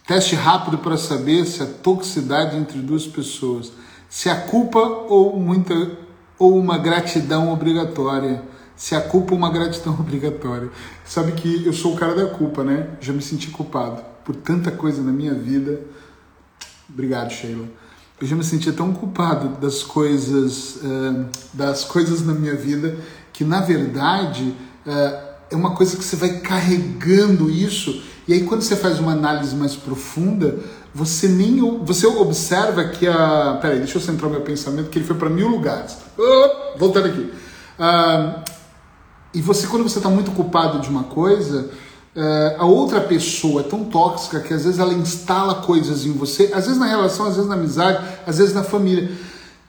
[0.10, 3.72] Teste rápido para saber se a toxicidade entre duas pessoas,
[4.10, 5.76] se a culpa ou muita
[6.40, 8.42] ou uma gratidão obrigatória.
[8.76, 10.72] Se a culpa ou uma gratidão obrigatória.
[11.06, 12.88] Sabe que eu sou o cara da culpa, né?
[13.00, 15.80] Já me senti culpado por tanta coisa na minha vida.
[16.92, 17.68] Obrigado, Sheila.
[18.20, 22.98] Eu já me sentia tão culpado das coisas, uh, das coisas na minha vida
[23.32, 24.56] que na verdade
[24.88, 29.14] uh, é uma coisa que você vai carregando isso e aí quando você faz uma
[29.14, 30.60] análise mais profunda,
[30.94, 33.58] você nem você observa que a.
[33.60, 35.98] Peraí, deixa eu centrar meu pensamento, que ele foi para mil lugares.
[36.16, 37.34] Oh, voltando aqui.
[39.34, 41.72] E você, quando você está muito culpado de uma coisa,
[42.16, 46.52] uh, a outra pessoa é tão tóxica que às vezes ela instala coisas em você,
[46.54, 49.12] às vezes na relação, às vezes na amizade, às vezes na família,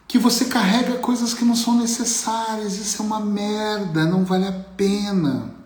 [0.07, 2.77] que você carrega coisas que não são necessárias.
[2.77, 5.60] Isso é uma merda, não vale a pena.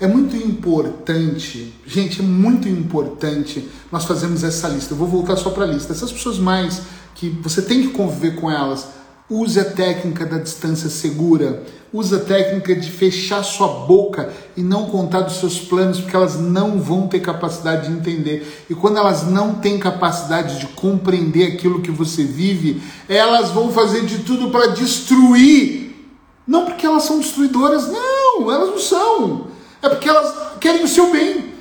[0.00, 4.92] É muito importante, gente, é muito importante nós fazermos essa lista.
[4.92, 5.92] Eu vou voltar só para a lista.
[5.92, 6.82] Essas pessoas mais
[7.14, 8.88] que você tem que conviver com elas,
[9.30, 14.86] use a técnica da distância segura, use a técnica de fechar sua boca e não
[14.86, 18.64] contar dos seus planos, porque elas não vão ter capacidade de entender.
[18.68, 24.04] E quando elas não têm capacidade de compreender aquilo que você vive, elas vão fazer
[24.04, 26.10] de tudo para destruir.
[26.44, 29.53] Não porque elas são destruidoras, não, elas não são
[29.84, 31.54] é porque elas querem o seu bem.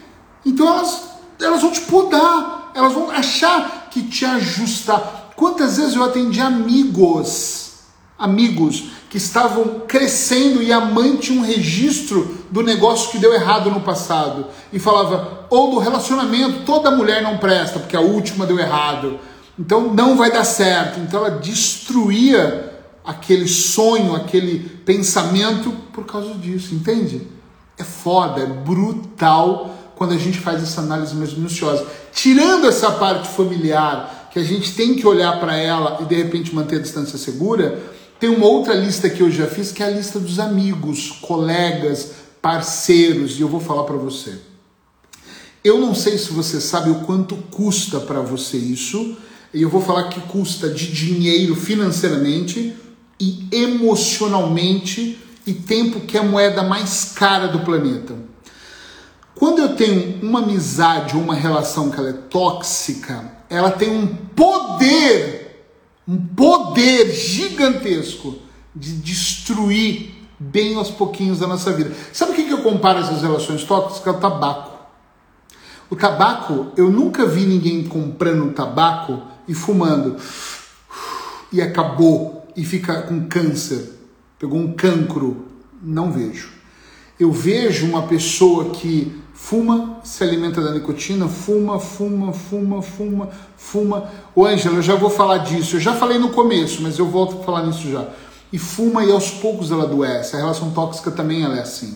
[0.46, 1.04] Então elas,
[1.42, 5.32] elas vão te podar, elas vão achar que te ajustar.
[5.36, 7.74] Quantas vezes eu atendi amigos,
[8.18, 13.70] amigos que estavam crescendo e a mãe tinha um registro do negócio que deu errado
[13.70, 18.58] no passado e falava, ou do relacionamento, toda mulher não presta porque a última deu
[18.58, 19.20] errado.
[19.60, 21.00] Então não vai dar certo.
[21.00, 22.72] Então ela destruía
[23.04, 27.33] aquele sonho, aquele pensamento por causa disso, entende?
[27.78, 31.86] É foda, é brutal quando a gente faz essa análise mais minuciosa.
[32.12, 36.54] Tirando essa parte familiar, que a gente tem que olhar para ela e de repente
[36.56, 37.82] manter a distância segura,
[38.20, 42.14] tem uma outra lista que eu já fiz, que é a lista dos amigos, colegas,
[42.42, 44.40] parceiros, e eu vou falar para você.
[45.64, 49.16] Eu não sei se você sabe o quanto custa para você isso,
[49.54, 52.76] e eu vou falar que custa de dinheiro financeiramente
[53.20, 58.16] e emocionalmente e tempo que é a moeda mais cara do planeta.
[59.36, 64.08] Quando eu tenho uma amizade ou uma relação que ela é tóxica, ela tem um
[64.08, 65.68] poder,
[66.08, 68.38] um poder gigantesco
[68.76, 71.92] de destruir bem aos pouquinhos da nossa vida.
[72.12, 74.14] Sabe o que eu comparo essas relações tóxicas?
[74.14, 74.72] Ao tabaco.
[75.90, 80.18] O tabaco, eu nunca vi ninguém comprando tabaco e fumando
[81.52, 84.03] e acabou e fica com câncer
[84.44, 85.46] pegou um cancro,
[85.82, 86.50] não vejo.
[87.18, 94.10] Eu vejo uma pessoa que fuma, se alimenta da nicotina, fuma, fuma, fuma, fuma, fuma.
[94.36, 95.78] Ô Ângela, eu já vou falar disso.
[95.78, 98.06] Eu já falei no começo, mas eu volto a falar nisso já.
[98.52, 100.36] E fuma e aos poucos ela adoece.
[100.36, 101.96] A relação tóxica também ela é assim.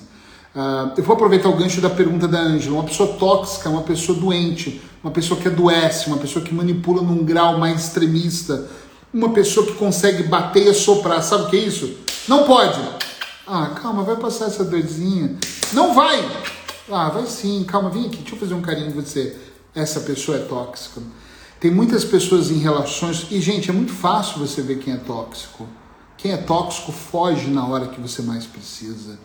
[0.56, 2.76] Uh, eu vou aproveitar o gancho da pergunta da Ângela.
[2.76, 7.02] Uma pessoa tóxica é uma pessoa doente, uma pessoa que adoece, uma pessoa que manipula
[7.02, 8.70] num grau mais extremista,
[9.14, 11.22] uma pessoa que consegue bater e assoprar.
[11.24, 11.98] Sabe o que é isso?
[12.28, 12.80] Não pode.
[13.46, 15.38] Ah, calma, vai passar essa dorzinha.
[15.74, 16.20] Não vai.
[16.92, 17.64] Ah, vai sim.
[17.64, 18.18] Calma, vem aqui.
[18.18, 19.36] Deixa eu fazer um carinho em você.
[19.74, 21.02] Essa pessoa é tóxica.
[21.60, 23.28] Tem muitas pessoas em relações.
[23.32, 25.68] E, gente, é muito fácil você ver quem é tóxico.
[26.18, 29.18] Quem é tóxico foge na hora que você mais precisa.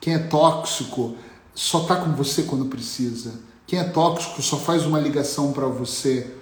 [0.00, 1.16] Quem é tóxico
[1.54, 3.32] só tá com você quando precisa.
[3.66, 6.34] Quem é tóxico só faz uma ligação para você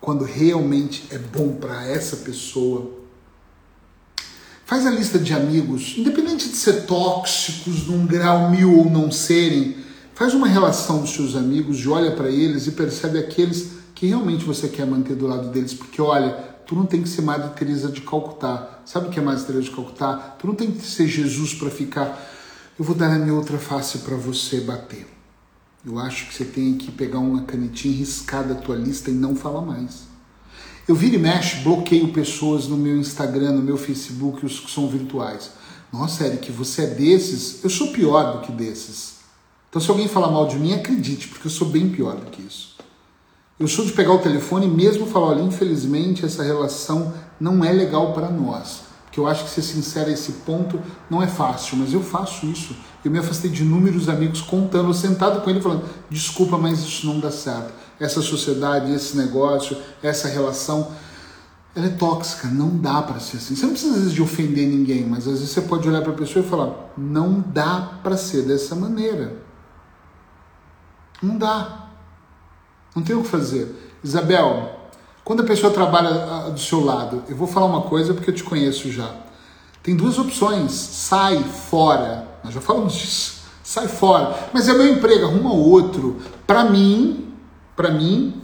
[0.00, 2.90] quando realmente é bom para essa pessoa.
[4.64, 9.76] Faz a lista de amigos, independente de ser tóxicos num grau mil ou não serem,
[10.14, 14.44] faz uma relação dos seus amigos e olha para eles e percebe aqueles que realmente
[14.44, 16.30] você quer manter do lado deles, porque olha,
[16.64, 18.80] tu não tem que ser Madre Teresa de Calcutá.
[18.86, 20.36] Sabe o que é Madre Teresa de Calcutá?
[20.38, 22.30] Tu não tem que ser Jesus para ficar.
[22.78, 25.19] Eu vou dar a minha outra face para você bater.
[25.84, 29.34] Eu acho que você tem que pegar uma canetinha, riscar da tua lista e não
[29.34, 30.02] falar mais.
[30.86, 34.88] Eu viro e mexe, bloqueio pessoas no meu Instagram, no meu Facebook, os que são
[34.88, 35.52] virtuais.
[35.92, 37.64] Nossa, Eric, você é desses?
[37.64, 39.20] Eu sou pior do que desses.
[39.68, 42.42] Então, se alguém falar mal de mim, acredite, porque eu sou bem pior do que
[42.42, 42.76] isso.
[43.58, 47.72] Eu sou de pegar o telefone e mesmo falar, olha, infelizmente essa relação não é
[47.72, 48.82] legal para nós.
[49.04, 52.46] Porque eu acho que ser sincero a esse ponto não é fácil, mas eu faço
[52.46, 52.76] isso.
[53.04, 57.18] Eu me afastei de inúmeros amigos contando, sentado com ele falando, desculpa, mas isso não
[57.18, 57.72] dá certo.
[57.98, 60.88] Essa sociedade, esse negócio, essa relação,
[61.74, 63.56] ela é tóxica, não dá para ser assim.
[63.56, 66.12] Você não precisa às vezes de ofender ninguém, mas às vezes você pode olhar para
[66.12, 69.36] a pessoa e falar, não dá para ser dessa maneira.
[71.22, 71.88] Não dá.
[72.94, 73.96] Não tem o que fazer.
[74.02, 74.80] Isabel,
[75.24, 78.34] quando a pessoa trabalha ah, do seu lado, eu vou falar uma coisa porque eu
[78.34, 79.14] te conheço já.
[79.82, 80.72] Tem duas opções.
[80.72, 82.29] Sai fora.
[82.42, 83.40] Nós já falamos disso.
[83.62, 84.48] Sai fora.
[84.52, 86.16] Mas é meu emprego, arruma outro.
[86.46, 87.28] Para mim,
[87.76, 88.34] para mim,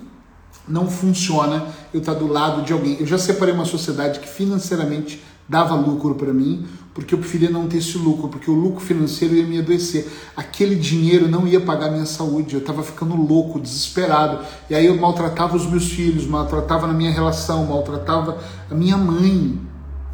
[0.68, 2.96] não funciona eu estar do lado de alguém.
[2.98, 7.68] Eu já separei uma sociedade que financeiramente dava lucro para mim, porque eu preferia não
[7.68, 10.10] ter esse lucro, porque o lucro financeiro ia me adoecer.
[10.36, 14.44] Aquele dinheiro não ia pagar minha saúde, eu estava ficando louco, desesperado.
[14.68, 18.38] E aí eu maltratava os meus filhos, maltratava na minha relação, maltratava
[18.70, 19.60] a minha mãe.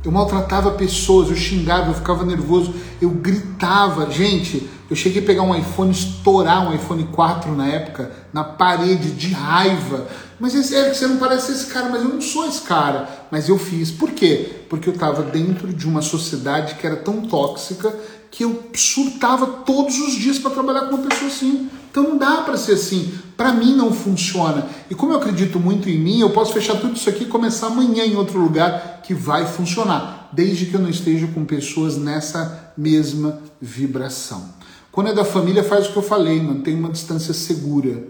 [0.04, 4.10] Eu maltratava pessoas, eu xingava, eu ficava nervoso, eu gritava.
[4.10, 9.12] Gente, eu cheguei a pegar um iPhone, estourar um iPhone 4 na época, na parede,
[9.12, 10.08] de raiva.
[10.40, 13.08] Mas esse, Eric, você não parece esse cara, mas eu não sou esse cara.
[13.30, 13.92] Mas eu fiz.
[13.92, 14.64] Por quê?
[14.68, 17.94] Porque eu estava dentro de uma sociedade que era tão tóxica
[18.32, 21.68] que eu surtava todos os dias para trabalhar com uma pessoa assim.
[21.90, 23.12] Então não dá para ser assim.
[23.36, 24.66] Para mim não funciona.
[24.90, 27.66] E como eu acredito muito em mim, eu posso fechar tudo isso aqui e começar
[27.66, 32.72] amanhã em outro lugar que vai funcionar, desde que eu não esteja com pessoas nessa
[32.76, 34.48] mesma vibração.
[34.90, 38.02] Quando é da família, faz o que eu falei, mantém uma distância segura.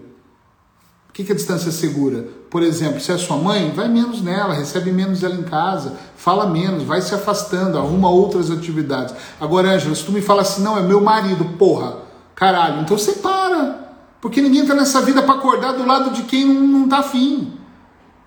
[1.13, 2.25] O que é distância segura?
[2.49, 6.47] Por exemplo, se é sua mãe, vai menos nela, recebe menos ela em casa, fala
[6.47, 9.13] menos, vai se afastando, arruma outras atividades.
[9.39, 11.97] Agora, Ângela, se tu me fala assim, não, é meu marido, porra,
[12.33, 13.93] caralho, então separa.
[14.19, 17.53] Porque ninguém tá nessa vida para acordar do lado de quem não, não tá afim.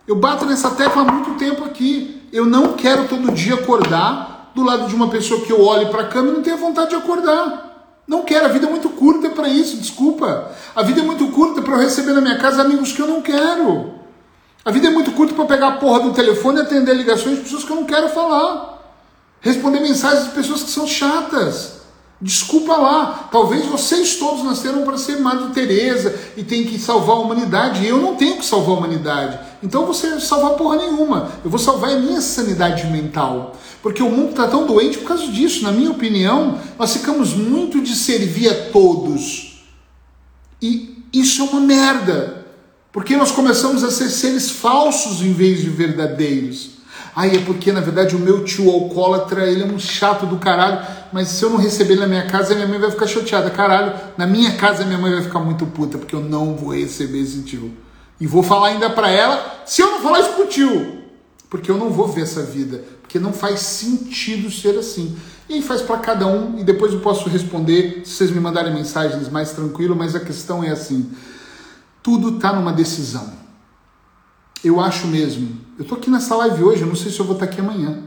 [0.07, 2.22] Eu bato nessa tecla há muito tempo aqui.
[2.32, 6.03] Eu não quero todo dia acordar do lado de uma pessoa que eu olhe para
[6.03, 7.66] a cama e não tenha vontade de acordar.
[8.07, 10.53] Não quero, a vida é muito curta para isso, desculpa.
[10.75, 13.21] A vida é muito curta para eu receber na minha casa amigos que eu não
[13.21, 13.95] quero.
[14.65, 17.43] A vida é muito curta para pegar a porra do telefone e atender ligações de
[17.43, 18.77] pessoas que eu não quero falar.
[19.41, 21.77] Responder mensagens de pessoas que são chatas.
[22.21, 27.21] Desculpa lá, talvez vocês todos nasceram para ser Madre Teresa e tem que salvar a
[27.21, 27.87] humanidade.
[27.87, 29.39] Eu não tenho que salvar a humanidade.
[29.63, 31.31] Então você salvar porra nenhuma.
[31.45, 33.55] Eu vou salvar a minha sanidade mental.
[33.87, 35.62] Porque o mundo está tão doente por causa disso.
[35.62, 39.64] Na minha opinião, nós ficamos muito de servir a todos.
[40.61, 42.47] E isso é uma merda.
[42.91, 46.70] Porque nós começamos a ser seres falsos em vez de verdadeiros.
[47.14, 50.84] Ai, é porque na verdade o meu tio alcoólatra, ele é um chato do caralho,
[51.12, 53.51] mas se eu não receber ele na minha casa, minha mãe vai ficar chateada.
[53.51, 57.20] Caralho, na minha casa minha mãe vai ficar muito puta, porque eu não vou receber
[57.20, 57.72] esse tio.
[58.20, 61.07] E vou falar ainda para ela, se eu não falar isso pro tio,
[61.49, 62.82] porque eu não vou ver essa vida,
[63.17, 65.17] porque não faz sentido ser assim.
[65.49, 69.29] E faz para cada um, e depois eu posso responder, se vocês me mandarem mensagens
[69.29, 71.11] mais tranquilo, mas a questão é assim,
[72.03, 73.33] tudo tá numa decisão.
[74.62, 75.57] Eu acho mesmo.
[75.79, 78.03] Eu tô aqui nessa live hoje, eu não sei se eu vou estar aqui amanhã.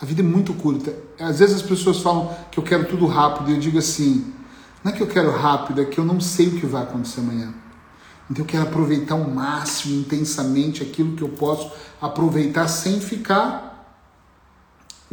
[0.00, 0.94] A vida é muito curta.
[1.18, 4.32] Às vezes as pessoas falam que eu quero tudo rápido e eu digo assim:
[4.82, 7.20] não é que eu quero rápido, é que eu não sei o que vai acontecer
[7.20, 7.54] amanhã.
[8.30, 13.73] Então eu quero aproveitar ao máximo, intensamente, aquilo que eu posso aproveitar sem ficar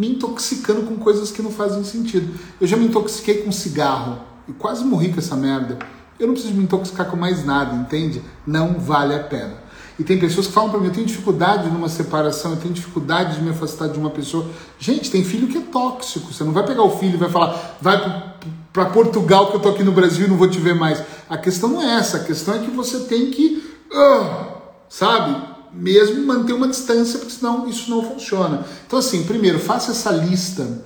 [0.02, 2.34] me intoxicando com coisas que não fazem sentido.
[2.60, 5.78] Eu já me intoxiquei com cigarro e quase morri com essa merda.
[6.20, 8.20] Eu não preciso me intoxicar com mais nada, entende?
[8.45, 9.54] Não vale a pena.
[9.99, 13.36] E tem pessoas que falam para mim, eu tenho dificuldade numa separação, eu tenho dificuldade
[13.36, 14.49] de me afastar de uma pessoa.
[14.80, 16.34] Gente, tem filho que é tóxico.
[16.34, 18.34] Você não vai pegar o filho e vai falar, vai
[18.74, 21.04] para Portugal que eu tô aqui no Brasil e não vou te ver mais.
[21.30, 24.52] A questão não é essa, a questão é que você tem que, uh,
[24.89, 28.65] sabe, mesmo manter uma distância, porque senão isso não funciona.
[28.86, 30.84] Então assim, primeiro, faça essa lista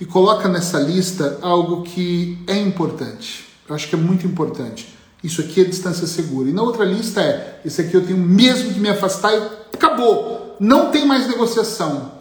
[0.00, 3.46] e coloca nessa lista algo que é importante.
[3.68, 4.96] Eu acho que é muito importante.
[5.22, 6.48] Isso aqui é distância segura.
[6.48, 9.42] E na outra lista é: esse aqui eu tenho mesmo que me afastar e
[9.74, 10.56] acabou.
[10.60, 12.12] Não tem mais negociação.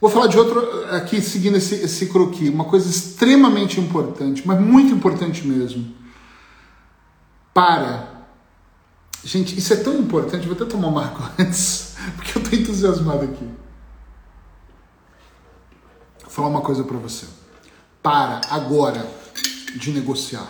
[0.00, 2.48] Vou falar de outro aqui, seguindo esse, esse croqui.
[2.48, 5.92] Uma coisa extremamente importante, mas muito importante mesmo.
[7.52, 8.17] Para
[9.24, 13.24] Gente, isso é tão importante, vou até tomar uma água antes, porque eu tô entusiasmado
[13.24, 13.48] aqui.
[16.22, 17.26] Vou falar uma coisa para você.
[18.02, 19.08] Para agora
[19.76, 20.48] de negociar.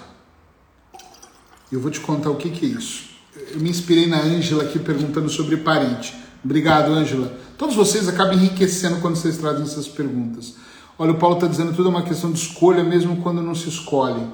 [1.70, 3.10] Eu vou te contar o que, que é isso.
[3.52, 6.14] Eu me inspirei na Ângela aqui perguntando sobre parente.
[6.44, 7.36] Obrigado, Ângela.
[7.56, 10.54] Todos vocês acabam enriquecendo quando vocês trazem essas perguntas.
[10.98, 13.68] Olha, o Paulo está dizendo tudo é uma questão de escolha, mesmo quando não se
[13.68, 14.26] escolhe.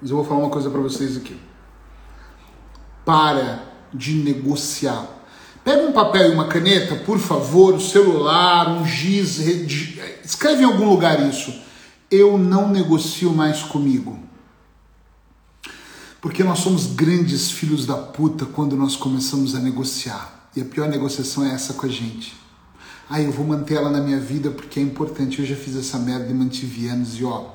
[0.00, 1.36] Mas eu vou falar uma coisa para vocês aqui.
[3.04, 5.08] Para de negociar.
[5.64, 9.38] Pega um papel e uma caneta, por favor, o celular, um giz,
[10.22, 11.54] escreve em algum lugar isso.
[12.10, 14.18] Eu não negocio mais comigo.
[16.20, 20.50] Porque nós somos grandes filhos da puta quando nós começamos a negociar.
[20.54, 22.34] E a pior negociação é essa com a gente.
[23.08, 25.38] Ah, eu vou manter ela na minha vida porque é importante.
[25.38, 27.46] Eu já fiz essa merda e mantive anos e ó,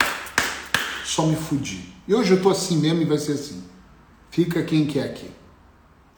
[1.04, 1.94] só me fudi.
[2.08, 3.64] E hoje eu tô assim mesmo e vai ser assim.
[4.30, 5.39] Fica quem quer aqui.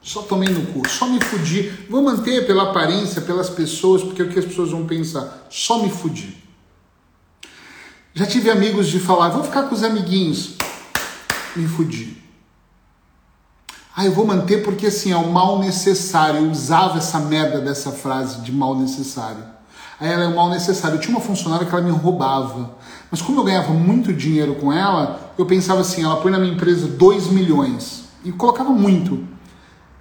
[0.01, 1.71] Só tomei no cu, só me fudi.
[1.89, 5.45] Vou manter pela aparência, pelas pessoas, porque é o que as pessoas vão pensar.
[5.49, 6.41] Só me fudi.
[8.13, 10.55] Já tive amigos de falar, vou ficar com os amiguinhos.
[11.55, 12.17] Me fudi.
[13.95, 16.41] Ah, eu vou manter porque assim é o mal necessário.
[16.41, 19.43] Eu usava essa merda dessa frase de mal necessário.
[19.99, 20.95] Aí ela é o mal necessário.
[20.95, 22.75] Eu tinha uma funcionária que ela me roubava.
[23.11, 26.53] Mas como eu ganhava muito dinheiro com ela, eu pensava assim, ela põe na minha
[26.53, 28.05] empresa 2 milhões.
[28.23, 29.30] E colocava muito.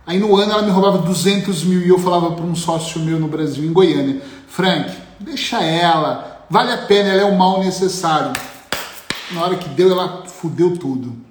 [0.07, 3.19] Aí no ano ela me roubava 200 mil e eu falava para um sócio meu
[3.19, 4.91] no Brasil, em Goiânia, Frank,
[5.21, 8.33] deixa ela, vale a pena, ela é o mal necessário.
[9.31, 11.31] Na hora que deu, ela fudeu tudo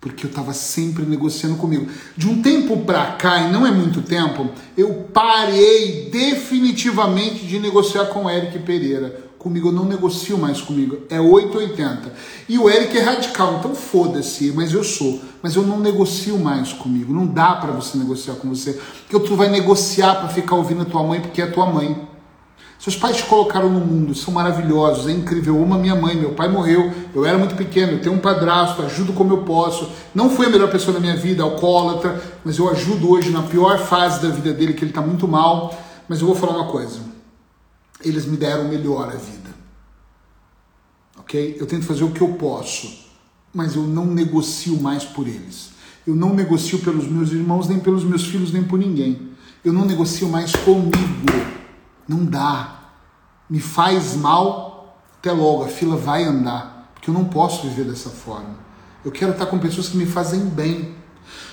[0.00, 1.90] porque eu estava sempre negociando comigo.
[2.16, 8.06] De um tempo para cá, e não é muito tempo, eu parei definitivamente de negociar
[8.06, 9.29] com o Eric Pereira.
[9.40, 12.12] Comigo eu não negocio mais comigo, é 880.
[12.46, 15.18] E o Eric é radical, então foda-se, mas eu sou.
[15.42, 18.78] Mas eu não negocio mais comigo, não dá para você negociar com você.
[19.08, 22.06] Porque tu vai negociar para ficar ouvindo a tua mãe porque é tua mãe.
[22.78, 25.56] Seus pais te colocaram no mundo, são maravilhosos, é incrível.
[25.56, 28.18] Eu amo a minha mãe, meu pai morreu, eu era muito pequeno, eu tenho um
[28.18, 29.88] padrasto, ajudo como eu posso.
[30.14, 33.78] Não fui a melhor pessoa da minha vida, alcoólatra, mas eu ajudo hoje na pior
[33.78, 35.74] fase da vida dele, que ele está muito mal.
[36.06, 37.09] Mas eu vou falar uma coisa:
[38.02, 39.50] eles me deram melhor a vida.
[41.18, 41.56] Ok?
[41.58, 43.06] Eu tento fazer o que eu posso,
[43.52, 45.70] mas eu não negocio mais por eles.
[46.06, 49.30] Eu não negocio pelos meus irmãos, nem pelos meus filhos, nem por ninguém.
[49.64, 50.96] Eu não negocio mais comigo.
[52.08, 52.92] Não dá.
[53.48, 58.08] Me faz mal, até logo, a fila vai andar, porque eu não posso viver dessa
[58.08, 58.58] forma.
[59.04, 60.94] Eu quero estar com pessoas que me fazem bem.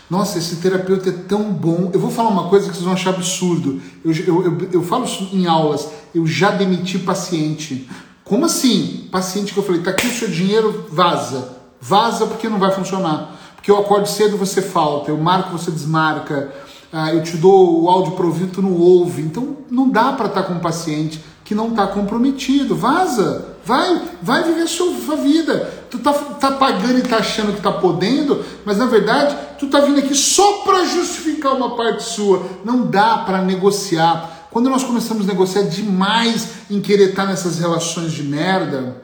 [0.09, 1.89] Nossa, esse terapeuta é tão bom.
[1.93, 3.81] Eu vou falar uma coisa que vocês vão achar absurdo.
[4.03, 5.89] Eu, eu, eu, eu falo em aulas.
[6.15, 7.89] Eu já demiti paciente.
[8.23, 9.07] Como assim?
[9.11, 11.57] Paciente que eu falei, tá aqui o seu dinheiro, vaza.
[11.81, 13.35] Vaza porque não vai funcionar.
[13.55, 15.11] Porque eu acordo cedo, você falta.
[15.11, 16.53] Eu marco, você desmarca
[16.91, 19.21] ah, eu te dou o áudio provido, tu não ouve.
[19.21, 22.75] Então não dá para estar tá com um paciente que não está comprometido.
[22.75, 25.76] Vaza, vai, vai viver a sua vida.
[25.89, 29.79] Tu tá, tá pagando e tá achando que tá podendo, mas na verdade tu tá
[29.79, 32.45] vindo aqui só para justificar uma parte sua.
[32.63, 34.47] Não dá para negociar.
[34.51, 39.01] Quando nós começamos a negociar demais em querer estar tá nessas relações de merda,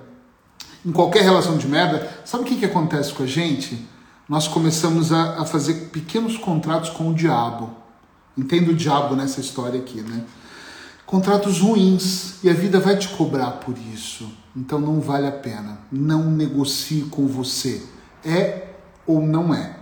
[0.86, 3.94] em qualquer relação de merda, sabe o que, que acontece com a gente?
[4.28, 7.70] nós começamos a, a fazer pequenos contratos com o diabo.
[8.38, 10.24] Entendo o diabo nessa história aqui, né?
[11.06, 14.32] Contratos ruins e a vida vai te cobrar por isso.
[14.56, 15.80] Então não vale a pena.
[15.92, 17.82] Não negocie com você.
[18.24, 18.68] É
[19.06, 19.78] ou não é.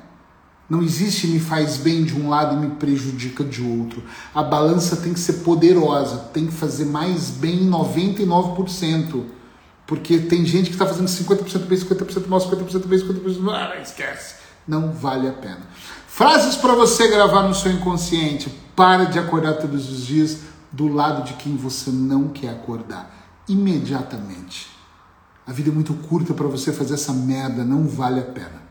[0.70, 4.02] Não existe me faz bem de um lado e me prejudica de outro.
[4.34, 9.26] A balança tem que ser poderosa, tem que fazer mais bem 99%.
[9.86, 13.56] Porque tem gente que está fazendo 50% bem, 50% mal, 50% bem, 50% mal.
[13.56, 14.36] Ah, esquece.
[14.66, 15.60] Não vale a pena.
[16.08, 18.50] Frases para você gravar no seu inconsciente.
[18.74, 20.38] Para de acordar todos os dias
[20.72, 23.21] do lado de quem você não quer acordar.
[23.48, 24.70] Imediatamente.
[25.46, 28.62] A vida é muito curta para você fazer essa merda, não vale a pena.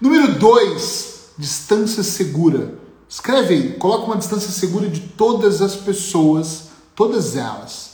[0.00, 2.74] Número 2, distância segura.
[3.08, 7.92] Escreve aí, coloca uma distância segura de todas as pessoas, todas elas.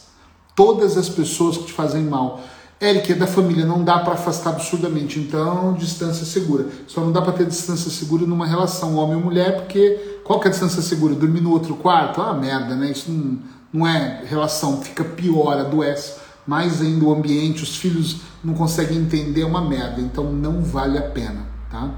[0.54, 2.40] Todas as pessoas que te fazem mal.
[2.80, 6.68] Eric, é da família, não dá para afastar absurdamente, então distância segura.
[6.86, 10.46] Só não dá para ter distância segura numa relação homem e mulher, porque qual que
[10.46, 11.14] é a distância segura?
[11.14, 12.20] Dormir no outro quarto?
[12.20, 12.92] Ah, merda, né?
[12.92, 13.40] Isso não,
[13.72, 16.14] não é relação, fica pior, adoece.
[16.46, 20.96] Mais ainda o ambiente, os filhos não conseguem entender, é uma merda, então não vale
[20.96, 21.90] a pena, tá?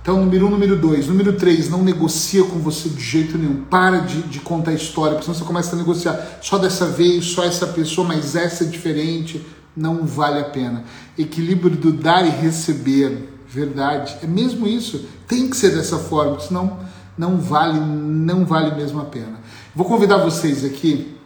[0.00, 1.06] Então, número um, número dois.
[1.06, 3.62] Número três, não negocia com você de jeito nenhum.
[3.64, 7.44] Para de, de contar história, porque senão você começa a negociar só dessa vez, só
[7.44, 9.44] essa pessoa, mas essa é diferente
[9.76, 10.84] não vale a pena.
[11.18, 13.28] Equilíbrio do dar e receber.
[13.48, 14.16] verdade.
[14.22, 15.06] É mesmo isso.
[15.26, 16.78] Tem que ser dessa forma, senão
[17.16, 19.40] não vale, não vale mesmo a pena.
[19.74, 21.16] Vou convidar vocês aqui.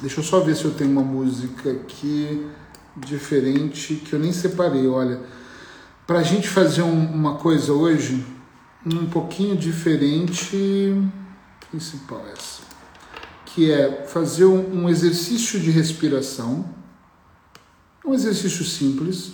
[0.00, 2.46] Deixa eu só ver se eu tenho uma música aqui
[2.94, 4.86] diferente que eu nem separei.
[4.86, 5.18] Olha,
[6.06, 8.22] para a gente fazer um, uma coisa hoje
[8.84, 10.94] um pouquinho diferente,
[11.70, 12.60] principal essa,
[13.46, 16.68] que é fazer um, um exercício de respiração,
[18.04, 19.32] um exercício simples,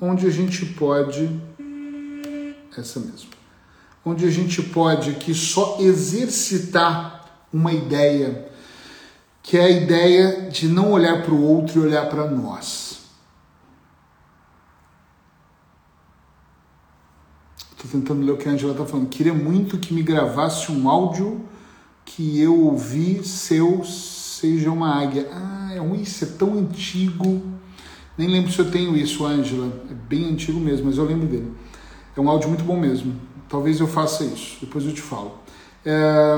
[0.00, 1.28] onde a gente pode
[2.78, 3.30] essa mesmo,
[4.04, 7.15] onde a gente pode aqui só exercitar
[7.56, 8.48] uma ideia,
[9.42, 13.00] que é a ideia de não olhar para o outro e olhar para nós.
[17.72, 19.08] Estou tentando ler o que a Angela está falando.
[19.08, 21.44] Queria muito que me gravasse um áudio
[22.04, 25.28] que eu ouvi seu seja uma águia.
[25.32, 27.42] Ah, é um, isso é tão antigo.
[28.16, 29.72] Nem lembro se eu tenho isso, Angela.
[29.90, 31.52] É bem antigo mesmo, mas eu lembro dele.
[32.16, 33.14] É um áudio muito bom mesmo.
[33.48, 34.58] Talvez eu faça isso.
[34.60, 35.38] Depois eu te falo.
[35.86, 36.36] É,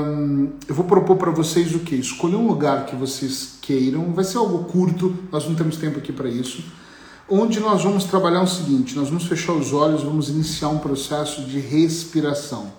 [0.67, 1.95] eu vou propor para vocês o que?
[1.95, 4.13] Escolher um lugar que vocês queiram.
[4.13, 5.13] Vai ser algo curto.
[5.31, 6.63] Nós não temos tempo aqui para isso
[7.29, 11.43] onde nós vamos trabalhar o seguinte: nós vamos fechar os olhos, vamos iniciar um processo
[11.43, 12.71] de respiração.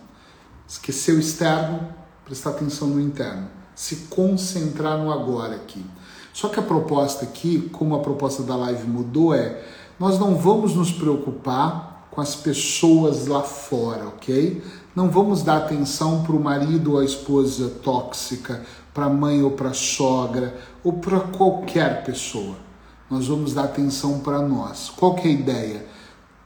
[0.68, 1.88] Esquecer o externo,
[2.24, 5.84] prestar atenção no interno, se concentrar no agora aqui.
[6.32, 9.64] Só que a proposta aqui, como a proposta da live mudou, é
[9.98, 14.62] nós não vamos nos preocupar com as pessoas lá fora, ok?
[14.94, 18.62] Não vamos dar atenção para o marido ou a esposa tóxica,
[18.92, 22.70] para a mãe ou para a sogra, ou para qualquer pessoa
[23.10, 24.88] nós vamos dar atenção para nós.
[24.96, 25.86] Qual que é a ideia?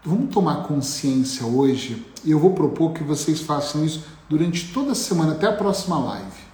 [0.02, 4.94] Vamos tomar consciência hoje e eu vou propor que vocês façam isso durante toda a
[4.94, 6.44] semana, até a próxima live.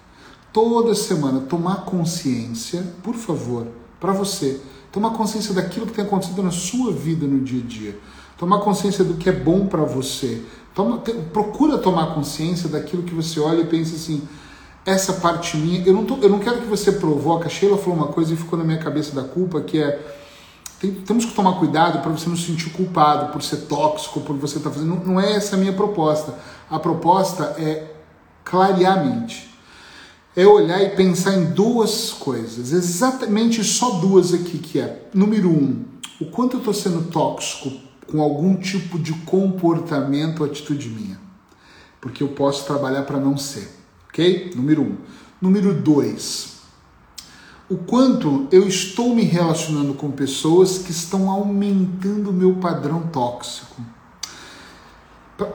[0.53, 3.69] Toda semana, tomar consciência, por favor,
[4.01, 4.61] para você.
[4.91, 8.01] Tomar consciência daquilo que tem acontecido na sua vida no dia a dia.
[8.37, 10.43] Tomar consciência do que é bom para você.
[10.75, 14.27] Toma, te, procura tomar consciência daquilo que você olha e pensa assim:
[14.85, 15.85] essa parte minha.
[15.85, 17.47] Eu não, tô, eu não quero que você provoque.
[17.47, 20.17] A Sheila falou uma coisa e ficou na minha cabeça da culpa, que é.
[20.81, 24.37] Tem, temos que tomar cuidado para você não se sentir culpado por ser tóxico, por
[24.37, 24.97] você estar tá fazendo.
[24.97, 26.35] Não, não é essa a minha proposta.
[26.71, 27.93] A proposta é
[28.45, 29.51] clarear a mente.
[30.37, 35.85] É olhar e pensar em duas coisas, exatamente só duas aqui, que é, número um,
[36.21, 41.19] o quanto eu estou sendo tóxico com algum tipo de comportamento ou atitude minha.
[42.01, 43.81] Porque eu posso trabalhar para não ser
[44.11, 44.53] ok?
[44.55, 44.97] Número um.
[45.41, 46.59] Número dois,
[47.69, 53.81] o quanto eu estou me relacionando com pessoas que estão aumentando o meu padrão tóxico.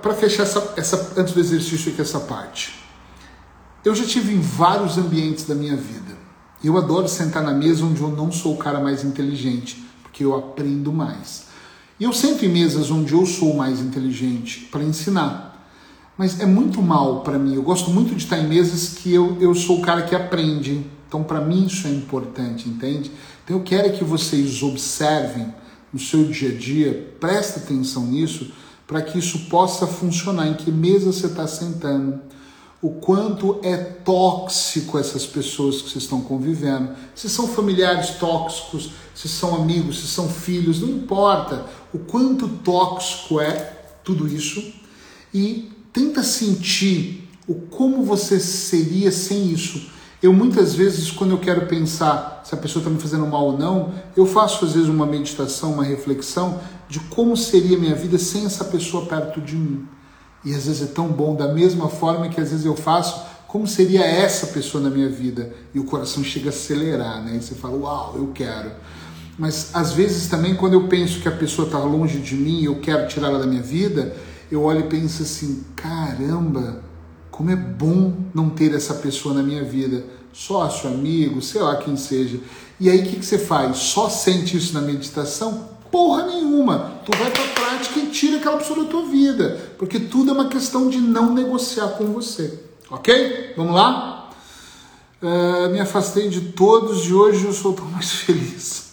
[0.02, 2.84] Para fechar essa, essa, antes do exercício aqui, essa parte.
[3.84, 6.18] Eu já tive em vários ambientes da minha vida.
[6.64, 10.36] Eu adoro sentar na mesa onde eu não sou o cara mais inteligente, porque eu
[10.36, 11.46] aprendo mais.
[12.00, 12.12] E eu
[12.46, 15.56] em mesas onde eu sou mais inteligente para ensinar.
[16.18, 17.56] Mas é muito mal para mim.
[17.56, 20.86] Eu gosto muito de estar em mesas que eu, eu sou o cara que aprende.
[21.08, 23.12] Então, para mim, isso é importante, entende?
[23.44, 25.54] Então, eu quero que vocês observem
[25.94, 28.52] no seu dia a dia, preste atenção nisso,
[28.86, 30.48] para que isso possa funcionar.
[30.48, 32.20] Em que mesa você está sentando?
[32.82, 36.90] O quanto é tóxico essas pessoas que vocês estão convivendo.
[37.16, 41.66] Se são familiares tóxicos, se são amigos, se são filhos, não importa.
[41.92, 43.56] O quanto tóxico é
[44.04, 44.62] tudo isso.
[45.34, 49.90] E tenta sentir o como você seria sem isso.
[50.22, 53.58] Eu muitas vezes, quando eu quero pensar se a pessoa está me fazendo mal ou
[53.58, 56.60] não, eu faço às vezes uma meditação, uma reflexão
[56.90, 59.88] de como seria minha vida sem essa pessoa perto de mim.
[60.44, 63.66] E às vezes é tão bom, da mesma forma que às vezes eu faço, como
[63.68, 65.54] seria essa pessoa na minha vida?
[65.74, 67.38] E o coração chega a acelerar, né?
[67.38, 68.72] E você fala, uau, eu quero.
[69.38, 72.66] Mas às vezes também, quando eu penso que a pessoa está longe de mim e
[72.66, 74.16] eu quero tirá-la da minha vida,
[74.52, 76.82] eu olho e penso assim: caramba,
[77.30, 81.98] como é bom não ter essa pessoa na minha vida, sócio, amigo, sei lá quem
[81.98, 82.40] seja.
[82.80, 83.78] E aí o que, que você faz?
[83.78, 85.70] Só sente isso na meditação?
[85.92, 87.00] Porra nenhuma!
[87.06, 90.34] Tu vai para a prática e tira aquela pessoa da tua vida, porque tudo é
[90.34, 92.60] uma questão de não negociar com você.
[92.90, 93.54] Ok?
[93.56, 94.30] Vamos lá?
[95.22, 98.85] Uh, me afastei de todos e hoje eu sou tão mais feliz.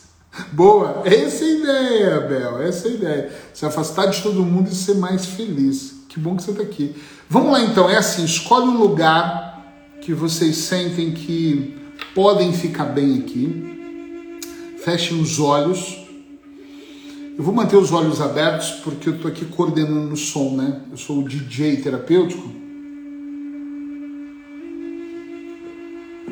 [0.53, 3.33] Boa, essa é a ideia, Bel, essa é a ideia.
[3.53, 5.95] Se afastar de todo mundo e ser mais feliz.
[6.09, 6.95] Que bom que você está aqui.
[7.28, 9.53] Vamos lá então, é assim, escolhe um lugar
[10.01, 11.76] que vocês sentem que
[12.14, 14.78] podem ficar bem aqui.
[14.83, 15.99] Fechem os olhos.
[17.37, 20.80] Eu vou manter os olhos abertos porque eu estou aqui coordenando o som, né?
[20.91, 22.62] Eu sou o DJ terapêutico.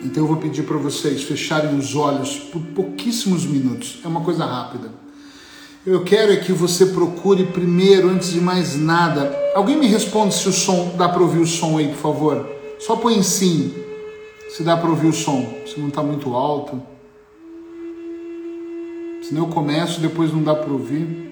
[0.02, 4.44] Então eu vou pedir para vocês fecharem os olhos por pouquíssimos minutos, é uma coisa
[4.44, 4.90] rápida.
[5.86, 9.34] Eu quero é que você procure primeiro, antes de mais nada.
[9.54, 12.46] Alguém me responde se o som dá para ouvir o som aí, por favor.
[12.78, 13.74] Só põe em sim,
[14.50, 16.80] se dá para ouvir o som, se não está muito alto.
[19.22, 21.30] Senão eu começo, depois não dá para ouvir.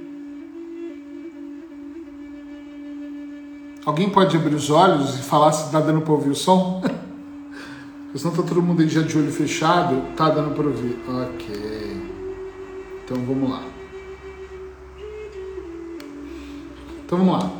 [3.84, 6.82] Alguém pode abrir os olhos e falar se está dando para ouvir o som?
[8.18, 10.98] Porque senão está todo mundo aí já de olho fechado, tá dando para ouvir.
[11.06, 11.96] Ok.
[13.04, 13.62] Então vamos lá.
[17.04, 17.52] Então vamos lá.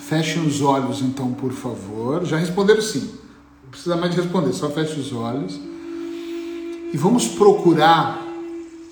[0.00, 2.24] Fechem os olhos então, por favor.
[2.24, 3.10] Já responderam sim.
[3.64, 5.58] Não precisa mais de responder, só feche os olhos.
[6.92, 8.22] E vamos procurar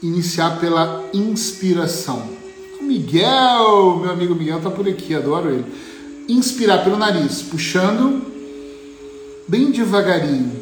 [0.02, 2.28] iniciar pela inspiração.
[2.80, 5.64] O Miguel, meu amigo Miguel, está por aqui, adoro ele
[6.28, 8.22] inspirar pelo nariz, puxando
[9.46, 10.61] bem devagarinho,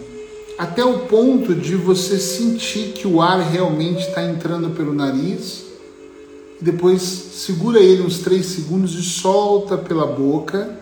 [0.61, 5.65] até o ponto de você sentir que o ar realmente está entrando pelo nariz.
[6.61, 10.79] Depois segura ele uns 3 segundos e solta pela boca,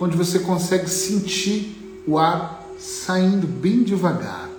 [0.00, 4.50] onde você consegue sentir o ar saindo bem devagar.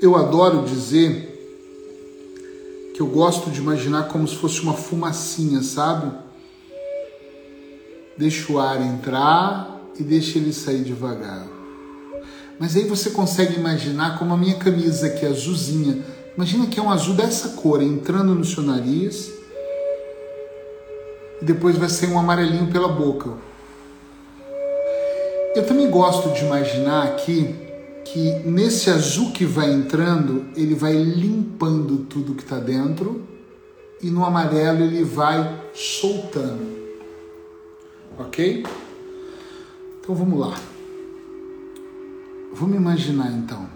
[0.00, 1.28] Eu adoro dizer
[2.94, 6.10] que eu gosto de imaginar como se fosse uma fumacinha, sabe?
[8.20, 11.59] deixa o ar entrar e deixa ele sair devagar.
[12.60, 16.04] Mas aí você consegue imaginar como a minha camisa que é azulzinha.
[16.36, 19.32] Imagina que é um azul dessa cor entrando no seu nariz
[21.40, 23.30] e depois vai sair um amarelinho pela boca.
[25.56, 27.56] Eu também gosto de imaginar aqui
[28.04, 33.22] que nesse azul que vai entrando, ele vai limpando tudo que está dentro
[34.02, 36.78] e no amarelo ele vai soltando.
[38.18, 38.66] Ok?
[39.98, 40.69] Então vamos lá.
[42.52, 43.66] Vamos imaginar então.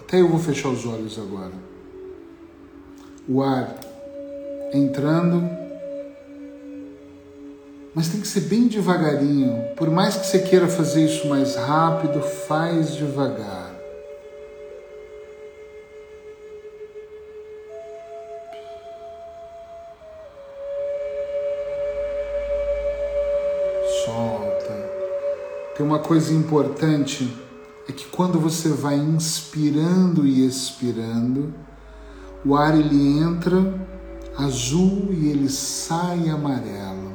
[0.00, 1.52] Até eu vou fechar os olhos agora.
[3.28, 3.74] O ar
[4.72, 5.48] entrando,
[7.94, 9.74] mas tem que ser bem devagarinho.
[9.76, 13.72] Por mais que você queira fazer isso mais rápido, faz devagar.
[25.82, 27.28] Tem uma coisa importante
[27.88, 31.52] é que quando você vai inspirando e expirando,
[32.44, 33.86] o ar ele entra
[34.36, 37.12] azul e ele sai amarelo.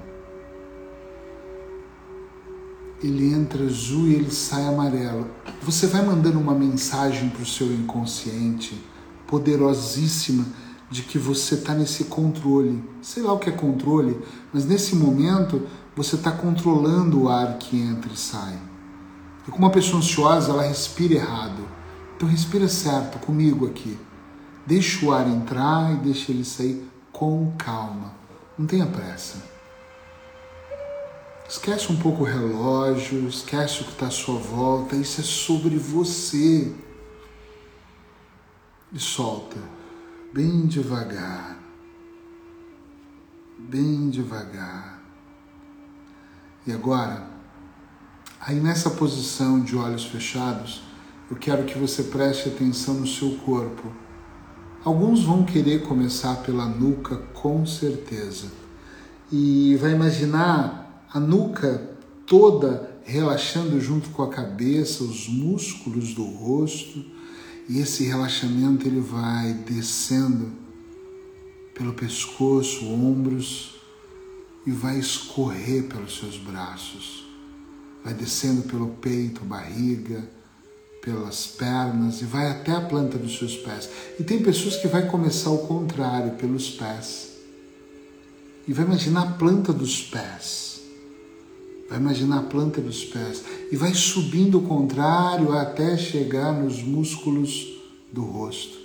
[3.03, 5.28] Ele entra azul e ele sai amarelo.
[5.61, 8.82] Você vai mandando uma mensagem para o seu inconsciente
[9.28, 10.45] poderosíssima
[10.89, 12.84] de que você está nesse controle.
[13.01, 14.20] Sei lá o que é controle,
[14.53, 15.61] mas nesse momento
[15.95, 18.57] você está controlando o ar que entra e sai.
[19.48, 21.68] E como uma pessoa ansiosa, ela respira errado.
[22.16, 23.98] Então respira certo comigo aqui.
[24.66, 28.14] Deixa o ar entrar e deixa ele sair com calma.
[28.58, 29.41] Não tenha pressa.
[31.48, 34.95] Esquece um pouco o relógio, esquece o que está à sua volta.
[34.95, 36.74] Isso é sobre você.
[38.91, 39.78] E solta
[40.34, 41.58] bem devagar,
[43.58, 45.02] bem devagar.
[46.66, 47.28] E agora,
[48.39, 50.81] aí nessa posição de olhos fechados,
[51.29, 53.91] eu quero que você preste atenção no seu corpo.
[54.83, 58.47] Alguns vão querer começar pela nuca, com certeza.
[59.31, 61.89] E vai imaginar a nuca
[62.25, 67.03] toda relaxando junto com a cabeça, os músculos do rosto
[67.67, 70.51] e esse relaxamento ele vai descendo
[71.73, 73.75] pelo pescoço, ombros
[74.65, 77.26] e vai escorrer pelos seus braços.
[78.08, 80.24] Vai descendo pelo peito, barriga,
[81.03, 83.89] pelas pernas e vai até a planta dos seus pés.
[84.18, 87.32] E tem pessoas que vai começar o contrário, pelos pés.
[88.66, 90.68] E vai imaginar a planta dos pés
[91.89, 97.82] Vai imaginar a planta dos pés e vai subindo o contrário até chegar nos músculos
[98.12, 98.78] do rosto,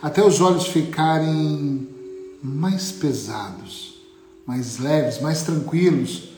[0.00, 1.88] até os olhos ficarem
[2.42, 4.02] mais pesados,
[4.44, 6.30] mais leves, mais tranquilos,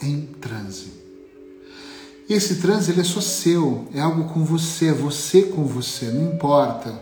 [0.00, 0.95] em transe.
[2.28, 6.32] Esse transe ele é só seu, é algo com você, é você com você, não
[6.32, 6.92] importa.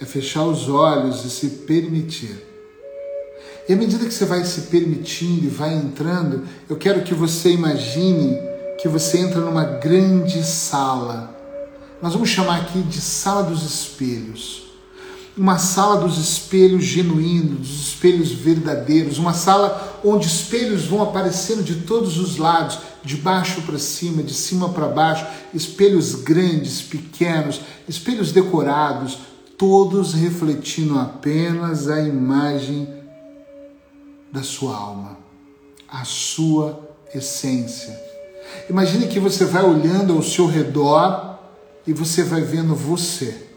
[0.00, 2.48] É fechar os olhos e se permitir
[3.68, 7.52] e à medida que você vai se permitindo e vai entrando, eu quero que você
[7.52, 8.34] imagine
[8.80, 11.36] que você entra numa grande sala.
[12.00, 14.68] Nós vamos chamar aqui de sala dos espelhos.
[15.36, 21.82] Uma sala dos espelhos genuínos, dos espelhos verdadeiros, uma sala onde espelhos vão aparecendo de
[21.82, 28.32] todos os lados, de baixo para cima, de cima para baixo, espelhos grandes, pequenos, espelhos
[28.32, 29.18] decorados,
[29.56, 32.88] todos refletindo apenas a imagem
[34.32, 35.18] da sua alma,
[35.88, 36.78] a sua
[37.14, 37.98] essência.
[38.68, 41.38] Imagine que você vai olhando ao seu redor
[41.86, 43.48] e você vai vendo você.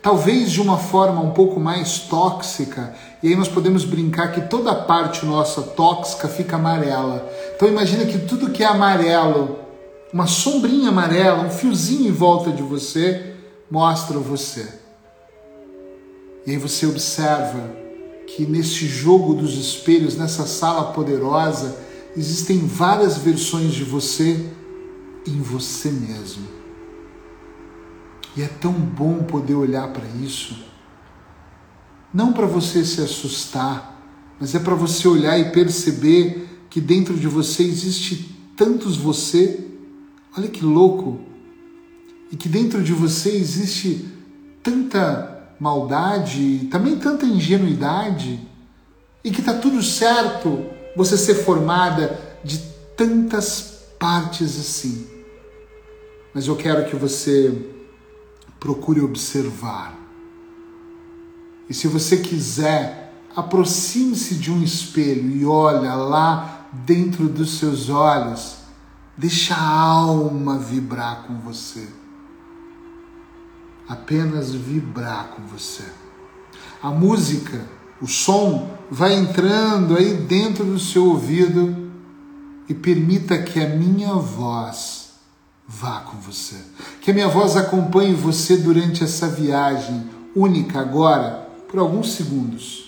[0.00, 4.74] Talvez de uma forma um pouco mais tóxica, e aí nós podemos brincar que toda
[4.74, 7.26] parte nossa tóxica fica amarela.
[7.64, 9.58] Então imagine que tudo que é amarelo,
[10.12, 13.36] uma sombrinha amarela, um fiozinho em volta de você,
[13.70, 14.68] mostra você.
[16.46, 17.70] E aí você observa
[18.26, 21.78] que nesse jogo dos espelhos, nessa sala poderosa,
[22.14, 24.46] existem várias versões de você
[25.26, 26.46] em você mesmo.
[28.36, 30.66] E é tão bom poder olhar para isso.
[32.12, 34.02] Não para você se assustar,
[34.38, 39.64] mas é para você olhar e perceber que dentro de você existe tantos você.
[40.36, 41.20] Olha que louco!
[42.32, 44.08] E que dentro de você existe
[44.60, 48.40] tanta maldade, também tanta ingenuidade,
[49.22, 50.66] e que está tudo certo
[50.96, 52.58] você ser formada de
[52.96, 55.06] tantas partes assim.
[56.34, 57.56] Mas eu quero que você
[58.58, 59.96] procure observar.
[61.70, 68.56] E se você quiser, aproxime-se de um espelho e olha lá dentro dos seus olhos.
[69.16, 71.88] Deixa a alma vibrar com você
[73.88, 75.84] apenas vibrar com você.
[76.82, 77.60] A música,
[78.00, 81.90] o som, vai entrando aí dentro do seu ouvido
[82.68, 85.12] e permita que a minha voz
[85.66, 86.56] vá com você.
[87.00, 92.83] Que a minha voz acompanhe você durante essa viagem única agora, por alguns segundos.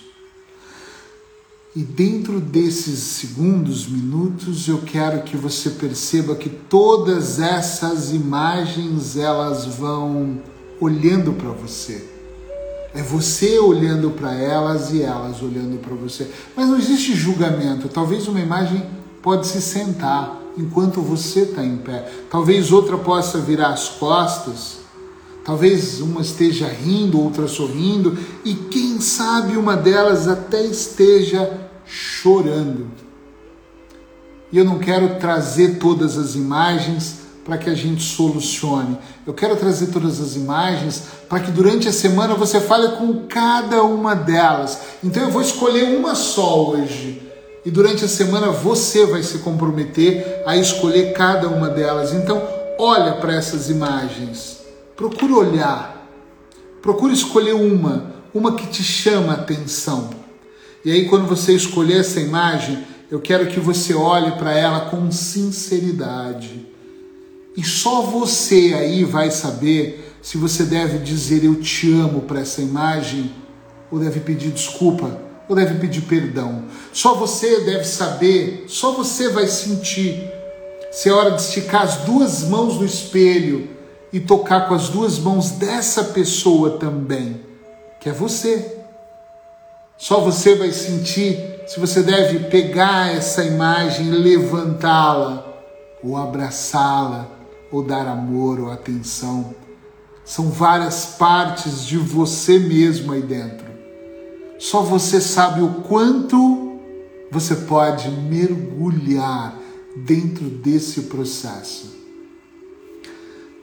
[1.76, 9.66] E dentro desses segundos, minutos, eu quero que você perceba que todas essas imagens elas
[9.66, 10.40] vão
[10.80, 12.02] olhando para você.
[12.94, 16.30] É você olhando para elas e elas olhando para você.
[16.56, 17.90] Mas não existe julgamento.
[17.90, 18.82] Talvez uma imagem
[19.20, 22.10] pode se sentar enquanto você está em pé.
[22.30, 24.78] Talvez outra possa virar as costas.
[25.44, 32.88] Talvez uma esteja rindo, outra sorrindo, e quem sabe uma delas até esteja chorando.
[34.52, 38.98] E eu não quero trazer todas as imagens para que a gente solucione.
[39.24, 43.84] Eu quero trazer todas as imagens para que durante a semana você fale com cada
[43.84, 44.80] uma delas.
[45.02, 47.22] Então eu vou escolher uma só hoje.
[47.64, 52.12] E durante a semana você vai se comprometer a escolher cada uma delas.
[52.12, 52.40] Então,
[52.78, 54.60] olha para essas imagens.
[54.96, 56.08] Procure olhar.
[56.80, 60.10] Procure escolher uma, uma que te chama a atenção.
[60.86, 65.10] E aí quando você escolher essa imagem, eu quero que você olhe para ela com
[65.10, 66.64] sinceridade
[67.56, 72.62] e só você aí vai saber se você deve dizer eu te amo para essa
[72.62, 73.32] imagem,
[73.90, 76.66] ou deve pedir desculpa, ou deve pedir perdão.
[76.92, 80.30] Só você deve saber, só você vai sentir
[80.92, 83.70] se é hora de esticar as duas mãos no espelho
[84.12, 87.40] e tocar com as duas mãos dessa pessoa também,
[88.00, 88.75] que é você.
[89.98, 95.44] Só você vai sentir se você deve pegar essa imagem, levantá-la
[96.02, 97.28] ou abraçá-la
[97.72, 99.54] ou dar amor ou atenção.
[100.24, 103.66] São várias partes de você mesmo aí dentro.
[104.58, 106.78] Só você sabe o quanto
[107.30, 109.58] você pode mergulhar
[109.96, 111.95] dentro desse processo.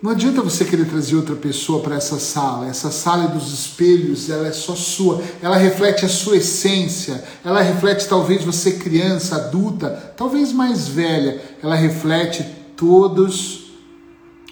[0.03, 2.67] Não adianta você querer trazer outra pessoa para essa sala.
[2.67, 5.23] Essa sala dos espelhos, ela é só sua.
[5.41, 7.23] Ela reflete a sua essência.
[7.41, 11.41] Ela reflete talvez você criança, adulta, talvez mais velha.
[11.63, 12.43] Ela reflete
[12.75, 13.71] todos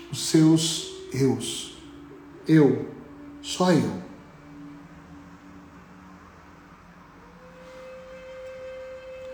[0.10, 1.74] os seus eus.
[2.48, 2.86] Eu,
[3.42, 3.92] só eu.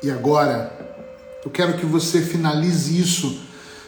[0.02, 1.06] E agora,
[1.46, 3.46] eu quero que você finalize isso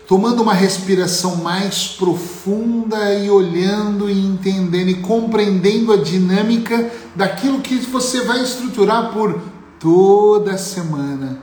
[0.10, 7.76] tomando uma respiração mais profunda e olhando e entendendo e compreendendo a dinâmica daquilo que
[7.76, 9.40] você vai estruturar por
[9.80, 11.40] toda a semana.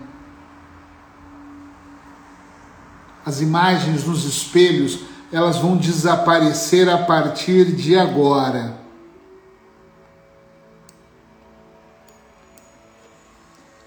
[3.25, 4.99] As imagens nos espelhos
[5.31, 8.81] elas vão desaparecer a partir de agora.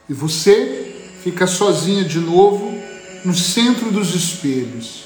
[0.07, 2.78] E você fica sozinha de novo
[3.23, 5.05] no centro dos espelhos.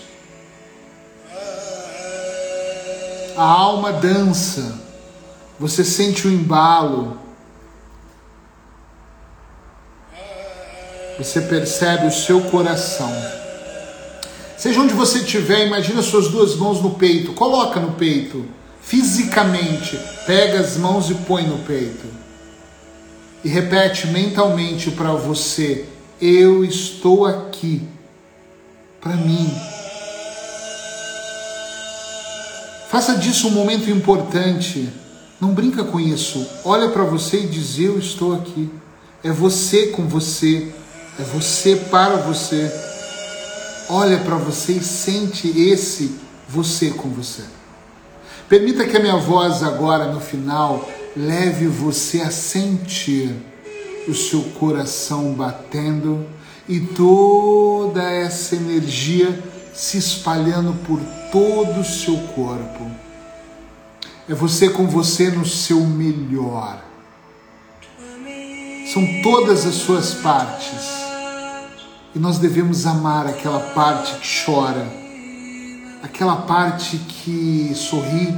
[3.36, 4.80] A alma dança,
[5.59, 7.20] você sente o embalo,
[11.18, 13.11] você percebe o seu coração.
[14.57, 18.45] Seja onde você estiver, imagina suas duas mãos no peito, coloca no peito,
[18.82, 22.24] fisicamente, pega as mãos e põe no peito.
[23.43, 25.86] e repete mentalmente para você:
[26.22, 27.82] Eu estou aqui
[29.04, 29.54] para mim.
[32.89, 34.89] Faça disso um momento importante.
[35.41, 36.47] Não brinca com isso.
[36.64, 38.72] Olha para você e diz: Eu estou aqui.
[39.22, 40.72] É você com você.
[41.20, 42.72] É você para você.
[43.89, 46.16] Olha para você e sente esse
[46.47, 47.43] você com você.
[48.47, 53.36] Permita que a minha voz agora no final leve você a sentir
[54.08, 56.26] o seu coração batendo
[56.68, 59.43] e toda essa energia
[59.74, 60.99] se espalhando por
[61.32, 62.89] todo o seu corpo.
[64.30, 66.82] É você com você no seu melhor.
[68.93, 71.03] São todas as suas partes.
[72.16, 74.88] E nós devemos amar aquela parte que chora,
[76.03, 78.38] aquela parte que sorri,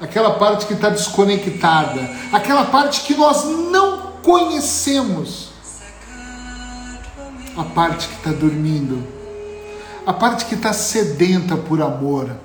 [0.00, 5.45] aquela parte que está desconectada, aquela parte que nós não conhecemos,
[7.56, 9.06] a parte que está dormindo,
[10.06, 12.36] a parte que está sedenta por amor,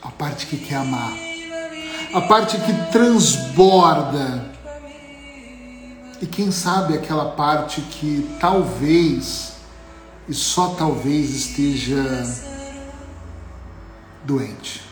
[0.00, 1.12] a parte que quer amar,
[2.14, 4.52] a parte que transborda.
[6.20, 9.54] E quem sabe aquela parte que talvez
[10.28, 12.04] e só talvez esteja
[14.24, 14.82] doente.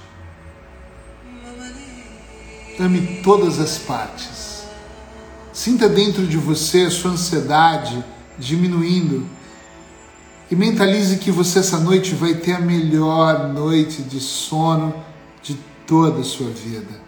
[2.80, 4.39] Ame todas as partes.
[5.60, 8.02] Sinta dentro de você a sua ansiedade
[8.38, 9.26] diminuindo
[10.50, 14.94] e mentalize que você essa noite vai ter a melhor noite de sono
[15.42, 17.02] de toda a sua vida.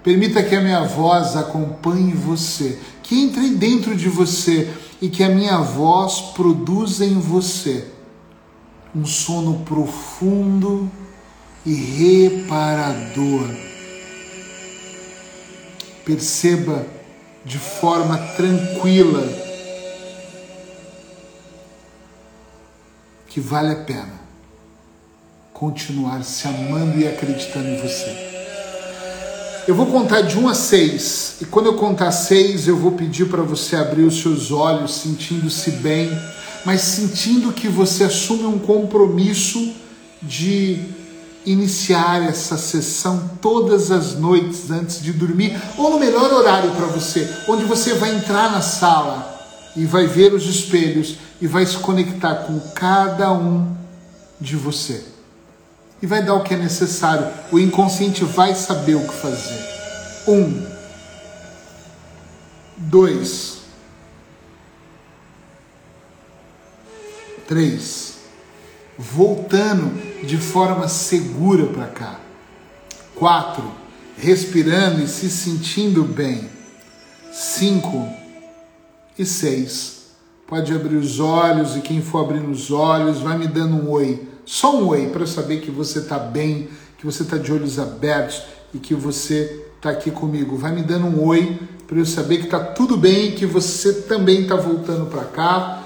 [0.00, 5.28] Permita que a minha voz acompanhe você, que entre dentro de você e que a
[5.28, 7.84] minha voz produza em você
[8.94, 10.88] um sono profundo
[11.66, 13.48] e reparador
[16.04, 17.01] Perceba
[17.44, 19.22] de forma tranquila
[23.26, 24.20] que vale a pena
[25.52, 28.32] continuar se amando e acreditando em você.
[29.66, 33.28] Eu vou contar de 1 a 6, e quando eu contar 6, eu vou pedir
[33.28, 36.10] para você abrir os seus olhos, sentindo-se bem,
[36.64, 39.72] mas sentindo que você assume um compromisso
[40.20, 40.80] de
[41.44, 47.28] iniciar essa sessão todas as noites antes de dormir, ou no melhor horário para você,
[47.48, 49.32] onde você vai entrar na sala
[49.74, 53.74] e vai ver os espelhos e vai se conectar com cada um
[54.40, 55.04] de você.
[56.00, 57.28] E vai dar o que é necessário.
[57.50, 59.68] O inconsciente vai saber o que fazer.
[60.26, 60.66] Um.
[62.76, 63.58] Dois.
[67.46, 68.11] Três.
[69.10, 72.20] Voltando de forma segura para cá.
[73.16, 73.64] Quatro,
[74.16, 76.48] respirando e se sentindo bem.
[77.32, 78.08] Cinco
[79.18, 80.02] e seis.
[80.46, 84.28] Pode abrir os olhos e quem for abrindo os olhos vai me dando um oi.
[84.44, 88.42] Só um oi para saber que você está bem, que você está de olhos abertos
[88.72, 90.56] e que você está aqui comigo.
[90.56, 94.42] Vai me dando um oi para eu saber que está tudo bem, que você também
[94.42, 95.81] está voltando para cá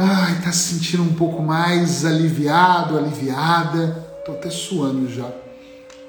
[0.00, 3.88] Ai, tá se sentindo um pouco mais aliviado, aliviada.
[4.24, 5.28] Tô até suando já.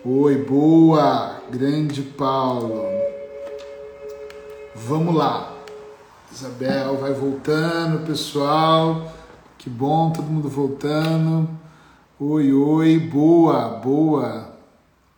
[0.05, 2.85] Oi, boa, grande Paulo.
[4.75, 5.51] Vamos lá.
[6.31, 9.11] Isabel vai voltando, pessoal.
[9.57, 11.49] Que bom, todo mundo voltando.
[12.19, 14.53] Oi, oi, boa, boa.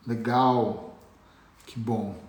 [0.06, 0.94] Legal.
[1.66, 2.21] Que bom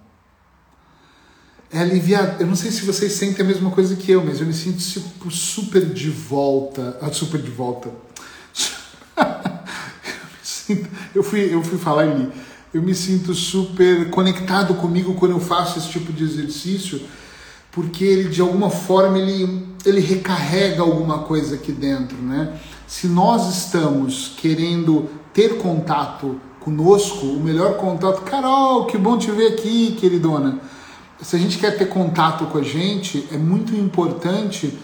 [1.74, 2.38] é aliviar.
[2.40, 4.78] Eu não sei se vocês sentem a mesma coisa que eu, mas eu me sinto
[4.78, 6.98] tipo, super de volta.
[7.02, 7.90] Ah, super de volta.
[11.16, 12.32] eu, fui, eu fui falar ali.
[12.72, 17.02] Eu me sinto super conectado comigo quando eu faço esse tipo de exercício,
[17.72, 22.60] porque ele de alguma forma ele, ele recarrega alguma coisa aqui dentro, né?
[22.88, 29.54] Se nós estamos querendo ter contato conosco, o melhor contato, Carol, que bom te ver
[29.54, 30.60] aqui, queridona
[31.24, 34.78] se a gente quer ter contato com a gente, é muito importante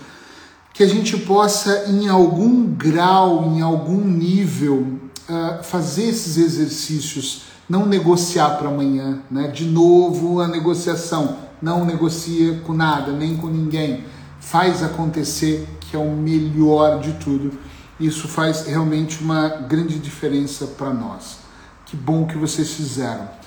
[0.74, 7.86] que a gente possa, em algum grau, em algum nível, uh, fazer esses exercícios, não
[7.86, 9.50] negociar para amanhã, né?
[9.50, 14.06] De novo a negociação, não negocia com nada, nem com ninguém,
[14.40, 17.52] faz acontecer, que é o melhor de tudo.
[18.00, 21.40] Isso faz realmente uma grande diferença para nós.
[21.86, 23.39] Que bom que vocês fizeram.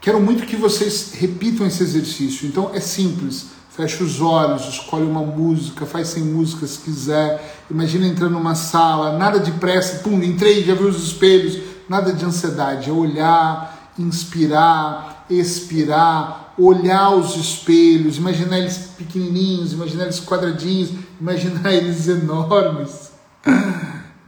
[0.00, 2.46] Quero muito que vocês repitam esse exercício.
[2.46, 3.46] Então é simples.
[3.70, 7.64] Fecha os olhos, escolhe uma música, faz sem música se quiser.
[7.70, 12.24] Imagina entrando numa sala, nada de pressa, pum, entrei, já vi os espelhos, nada de
[12.24, 12.90] ansiedade.
[12.90, 20.90] É olhar, inspirar expirar, olhar os espelhos, imaginar eles pequenininhos, imaginar eles quadradinhos,
[21.20, 23.12] imaginar eles enormes.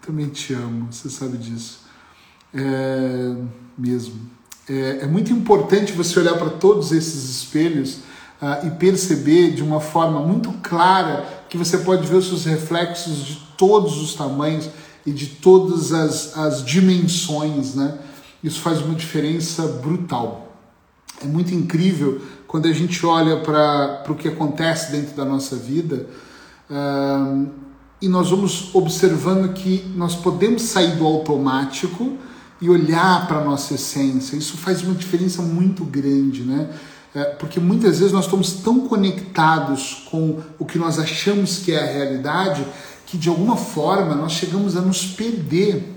[0.00, 1.80] Também te amo, você sabe disso.
[2.54, 3.34] É,
[3.76, 4.31] mesmo.
[4.68, 7.98] É, é muito importante você olhar para todos esses espelhos
[8.40, 13.24] uh, e perceber de uma forma muito clara que você pode ver os seus reflexos
[13.24, 14.68] de todos os tamanhos
[15.04, 17.98] e de todas as, as dimensões, né?
[18.42, 20.56] Isso faz uma diferença brutal.
[21.20, 26.08] É muito incrível quando a gente olha para o que acontece dentro da nossa vida
[26.68, 27.48] uh,
[28.00, 32.16] e nós vamos observando que nós podemos sair do automático
[32.62, 34.36] e olhar para a nossa essência.
[34.36, 36.70] Isso faz uma diferença muito grande, né?
[37.12, 41.78] É, porque muitas vezes nós estamos tão conectados com o que nós achamos que é
[41.78, 42.64] a realidade
[43.04, 45.96] que de alguma forma nós chegamos a nos perder.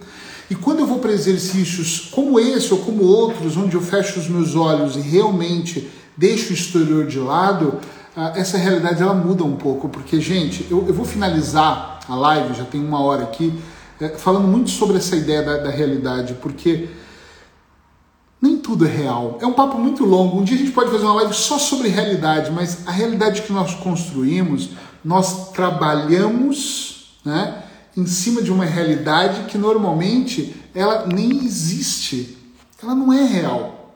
[0.50, 4.28] E quando eu vou para exercícios como esse ou como outros, onde eu fecho os
[4.28, 7.80] meus olhos e realmente deixo o exterior de lado,
[8.18, 9.88] ah, essa realidade ela muda um pouco.
[9.88, 13.54] Porque, gente, eu, eu vou finalizar a live, já tem uma hora aqui,
[14.00, 16.90] é, falando muito sobre essa ideia da, da realidade, porque
[18.42, 19.40] nem tudo é real.
[19.42, 20.40] É um papo muito longo.
[20.40, 23.52] Um dia a gente pode fazer uma live só sobre realidade, mas a realidade que
[23.52, 24.70] nós construímos,
[25.04, 27.64] nós trabalhamos né,
[27.96, 32.38] em cima de uma realidade que normalmente ela nem existe,
[32.84, 33.96] ela não é real.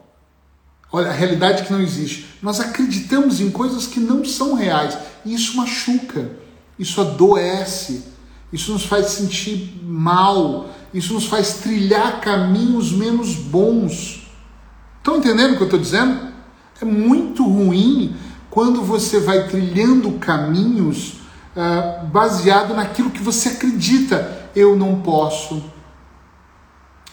[0.92, 2.26] Olha, a realidade que não existe.
[2.42, 6.32] Nós acreditamos em coisas que não são reais e isso machuca,
[6.80, 8.04] isso adoece,
[8.52, 14.28] isso nos faz sentir mal, isso nos faz trilhar caminhos menos bons.
[14.98, 16.30] Estão entendendo o que eu estou dizendo?
[16.82, 18.16] É muito ruim
[18.50, 21.20] quando você vai trilhando caminhos
[21.56, 24.50] uh, baseado naquilo que você acredita.
[24.56, 25.64] Eu não posso,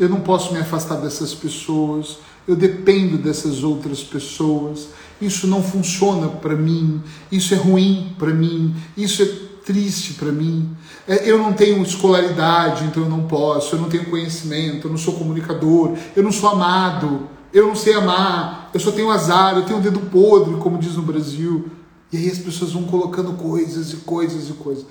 [0.00, 2.18] eu não posso me afastar dessas pessoas,
[2.48, 4.88] eu dependo dessas outras pessoas,
[5.20, 10.70] isso não funciona para mim, isso é ruim para mim, isso é triste para mim.
[11.06, 14.96] É, eu não tenho escolaridade, então eu não posso, eu não tenho conhecimento, eu não
[14.96, 19.64] sou comunicador, eu não sou amado, eu não sei amar, eu só tenho azar, eu
[19.64, 21.68] tenho o dedo podre, como diz no Brasil.
[22.12, 24.86] E aí as pessoas vão colocando coisas e coisas e coisas.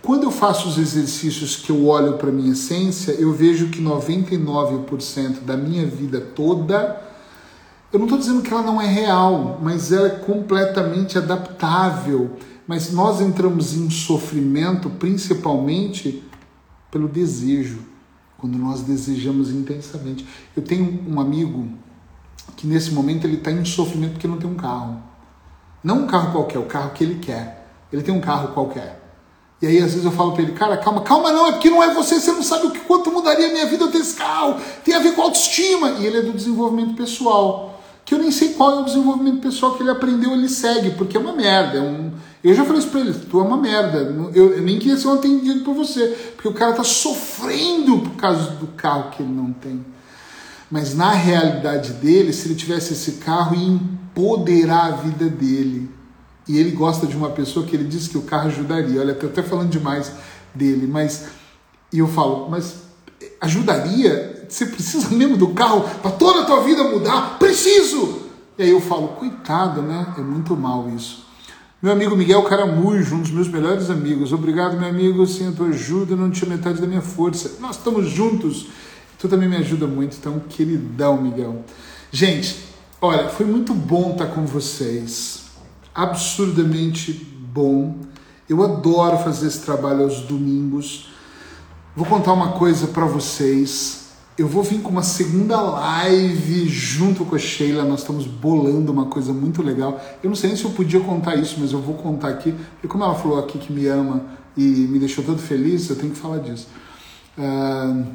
[0.00, 5.40] Quando eu faço os exercícios que eu olho para minha essência, eu vejo que 99%
[5.44, 7.00] da minha vida toda,
[7.92, 12.36] eu não estou dizendo que ela não é real, mas ela é completamente adaptável.
[12.72, 16.24] Mas nós entramos em sofrimento principalmente
[16.90, 17.80] pelo desejo,
[18.38, 20.26] quando nós desejamos intensamente.
[20.56, 21.68] Eu tenho um amigo
[22.56, 25.02] que nesse momento ele está em sofrimento porque não tem um carro.
[25.84, 27.68] Não um carro qualquer, o carro que ele quer.
[27.92, 29.02] Ele tem um carro qualquer.
[29.60, 31.82] E aí, às vezes, eu falo para ele, cara, calma, calma, não, é porque não
[31.82, 34.14] é você, você não sabe o que quanto mudaria a minha vida eu ter esse
[34.14, 34.58] carro.
[34.82, 35.90] Tem a ver com autoestima.
[35.90, 37.82] E ele é do desenvolvimento pessoal.
[38.02, 41.18] Que eu nem sei qual é o desenvolvimento pessoal que ele aprendeu, ele segue, porque
[41.18, 41.76] é uma merda.
[41.76, 42.31] É um...
[42.42, 43.98] Eu já falei isso pra ele, tu é uma merda.
[44.34, 46.08] Eu, nem queria ser um atendido por você.
[46.34, 49.84] Porque o cara tá sofrendo por causa do carro que ele não tem.
[50.68, 55.88] Mas na realidade dele, se ele tivesse esse carro, ia empoderar a vida dele.
[56.48, 59.00] E ele gosta de uma pessoa que ele diz que o carro ajudaria.
[59.00, 60.10] Olha, estou até falando demais
[60.52, 61.26] dele, mas.
[61.92, 62.82] E eu falo, mas
[63.40, 64.46] ajudaria?
[64.48, 67.38] Você precisa mesmo do carro para toda a tua vida mudar?
[67.38, 68.22] Preciso!
[68.58, 70.12] E aí eu falo, coitado, né?
[70.18, 71.24] É muito mal isso.
[71.82, 74.32] Meu amigo Miguel Caramujo, um dos meus melhores amigos.
[74.32, 75.26] Obrigado, meu amigo.
[75.26, 77.56] Sem a tua ajuda, não tinha metade da minha força.
[77.60, 78.68] Nós estamos juntos.
[79.18, 81.64] Tu também me ajuda muito, então, queridão, Miguel.
[82.10, 82.72] Gente,
[83.04, 85.46] Olha, foi muito bom estar com vocês.
[85.92, 87.96] Absurdamente bom.
[88.48, 91.08] Eu adoro fazer esse trabalho aos domingos.
[91.96, 94.01] Vou contar uma coisa para vocês.
[94.38, 97.84] Eu vou vir com uma segunda live junto com a Sheila.
[97.84, 100.00] Nós estamos bolando uma coisa muito legal.
[100.22, 102.52] Eu não sei nem se eu podia contar isso, mas eu vou contar aqui.
[102.72, 104.22] Porque como ela falou aqui que me ama
[104.56, 106.66] e me deixou todo feliz, eu tenho que falar disso.
[107.36, 108.06] Uh,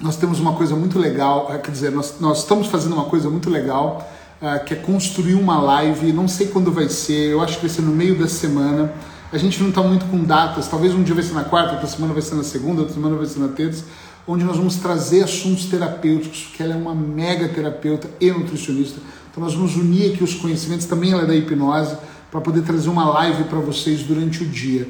[0.00, 3.50] nós temos uma coisa muito legal, quer dizer, nós, nós estamos fazendo uma coisa muito
[3.50, 4.08] legal
[4.40, 6.12] uh, que é construir uma live.
[6.12, 8.92] Não sei quando vai ser, eu acho que vai ser no meio da semana.
[9.32, 11.86] A gente não está muito com datas, talvez um dia vai ser na quarta, outra
[11.86, 13.84] semana vai ser na segunda, outra semana vai ser na terça,
[14.28, 19.00] onde nós vamos trazer assuntos terapêuticos, que ela é uma mega terapeuta e nutricionista.
[19.30, 21.96] Então nós vamos unir aqui os conhecimentos, também ela é da hipnose,
[22.30, 24.86] para poder trazer uma live para vocês durante o dia.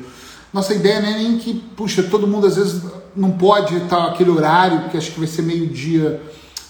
[0.52, 2.82] Nossa ideia não é nem que, puxa, todo mundo às vezes
[3.14, 6.20] não pode estar aquele horário, porque acho que vai ser meio-dia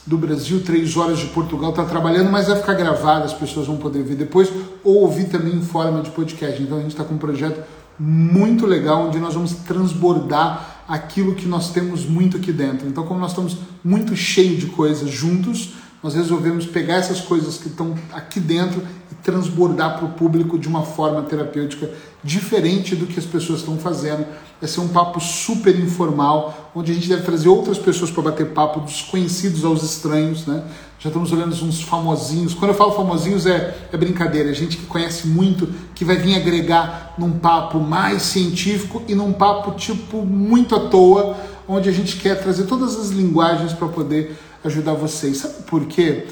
[0.06, 3.76] do Brasil, três horas de Portugal, está trabalhando, mas vai ficar gravado, as pessoas vão
[3.76, 4.50] poder ver depois
[4.84, 6.62] ou ouvir também em forma de podcast.
[6.62, 7.62] Então a gente está com um projeto
[7.98, 12.89] muito legal onde nós vamos transbordar aquilo que nós temos muito aqui dentro.
[12.89, 17.69] Então, como nós estamos muito cheios de coisas juntos, nós resolvemos pegar essas coisas que
[17.69, 21.90] estão aqui dentro e transbordar para o público de uma forma terapêutica
[22.23, 24.24] diferente do que as pessoas estão fazendo.
[24.60, 28.51] Vai ser um papo super informal, onde a gente deve trazer outras pessoas para bater
[28.51, 30.65] papo, dos conhecidos aos estranhos, né?
[31.00, 32.54] Já estamos olhando uns famosinhos.
[32.54, 36.34] Quando eu falo famosinhos é, é brincadeira, é gente que conhece muito, que vai vir
[36.34, 41.36] agregar num papo mais científico e num papo tipo muito à toa,
[41.68, 45.38] onde a gente quer trazer todas as linguagens para poder ajudar vocês.
[45.38, 46.26] Sabe por quê?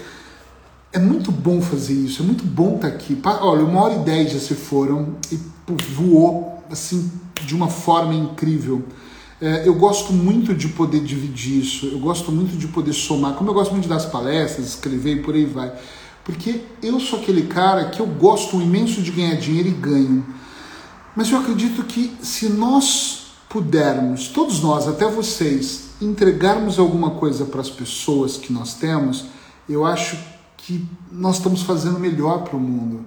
[0.92, 3.16] É muito bom fazer isso, é muito bom estar tá aqui.
[3.24, 5.38] Olha, uma hora e dez já se foram e
[5.92, 7.08] voou assim
[7.44, 8.82] de uma forma incrível.
[9.40, 13.50] É, eu gosto muito de poder dividir isso, eu gosto muito de poder somar, como
[13.50, 15.72] eu gosto muito de dar as palestras, escrever e por aí vai.
[16.24, 20.26] Porque eu sou aquele cara que eu gosto imenso de ganhar dinheiro e ganho.
[21.14, 27.60] Mas eu acredito que se nós pudermos, todos nós, até vocês, entregarmos alguma coisa para
[27.60, 29.26] as pessoas que nós temos,
[29.68, 30.18] eu acho
[30.56, 33.04] que nós estamos fazendo melhor para o mundo.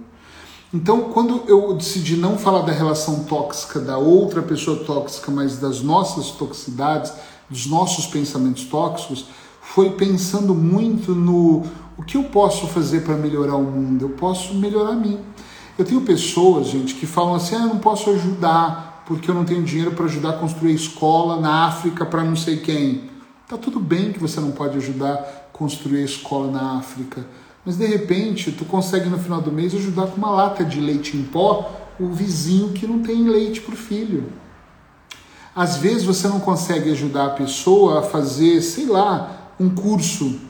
[0.72, 5.82] Então, quando eu decidi não falar da relação tóxica da outra pessoa tóxica, mas das
[5.82, 7.12] nossas toxicidades,
[7.48, 9.26] dos nossos pensamentos tóxicos,
[9.60, 11.64] foi pensando muito no
[11.98, 14.04] o que eu posso fazer para melhorar o mundo.
[14.04, 15.18] Eu posso melhorar mim.
[15.76, 19.44] Eu tenho pessoas, gente, que falam assim: ah, eu não posso ajudar porque eu não
[19.44, 23.10] tenho dinheiro para ajudar a construir escola na África para não sei quem.
[23.48, 25.22] Tá tudo bem que você não pode ajudar a
[25.52, 27.26] construir escola na África
[27.64, 31.16] mas de repente, tu consegue no final do mês ajudar com uma lata de leite
[31.16, 34.32] em pó o vizinho que não tem leite para o filho.
[35.54, 40.40] Às vezes você não consegue ajudar a pessoa a fazer, sei lá, um curso,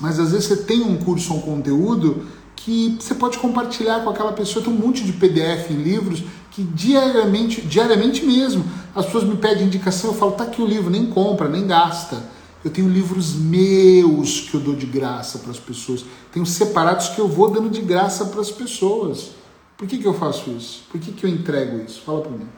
[0.00, 4.10] mas às vezes você tem um curso ou um conteúdo que você pode compartilhar com
[4.10, 4.64] aquela pessoa.
[4.64, 8.64] Tem um monte de PDF em livros que diariamente, diariamente mesmo,
[8.94, 12.20] as pessoas me pedem indicação, eu falo, tá aqui o livro, nem compra, nem gasta.
[12.64, 16.04] Eu tenho livros meus que eu dou de graça para as pessoas.
[16.30, 19.30] Tenho separados que eu vou dando de graça para as pessoas.
[19.76, 20.84] Por que, que eu faço isso?
[20.90, 22.02] Por que, que eu entrego isso?
[22.02, 22.48] Fala para mim.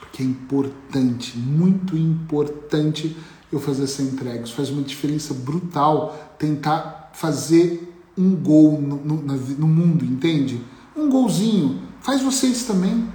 [0.00, 3.14] Porque é importante, muito importante
[3.52, 4.44] eu fazer essa entrega.
[4.44, 10.62] Isso faz uma diferença brutal tentar fazer um gol no, no, no mundo, entende?
[10.96, 11.82] Um golzinho.
[12.00, 13.06] Faz vocês também.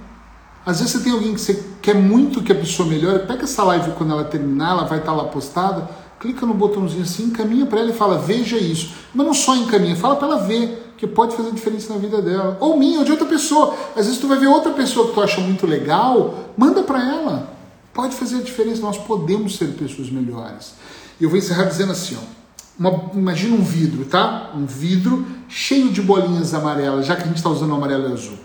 [0.66, 3.62] Às vezes você tem alguém que você quer muito que a pessoa melhore, pega essa
[3.64, 5.88] live quando ela terminar, ela vai estar lá postada,
[6.18, 8.94] clica no botãozinho assim, encaminha para ela e fala, veja isso.
[9.14, 12.56] Mas não só encaminha, fala para ela ver, que pode fazer diferença na vida dela.
[12.60, 13.74] Ou minha, ou de outra pessoa.
[13.94, 17.52] Às vezes tu vai ver outra pessoa que tu acha muito legal, manda para ela.
[17.92, 20.74] Pode fazer a diferença, nós podemos ser pessoas melhores.
[21.20, 22.34] E eu vou encerrar dizendo assim, ó.
[22.76, 24.50] Uma, imagina um vidro, tá?
[24.54, 28.12] Um vidro cheio de bolinhas amarelas, já que a gente está usando o amarelo e
[28.12, 28.38] azul.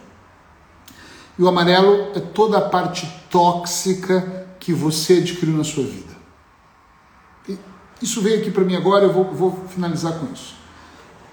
[1.40, 6.18] E o amarelo é toda a parte tóxica que você adquiriu na sua vida.
[7.48, 7.58] E
[8.02, 10.56] isso veio aqui para mim agora, eu vou, vou finalizar com isso.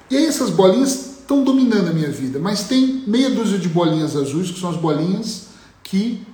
[0.09, 4.15] E aí essas bolinhas estão dominando a minha vida, mas tem meia dúzia de bolinhas
[4.15, 5.49] azuis, que são as bolinhas
[5.83, 6.25] que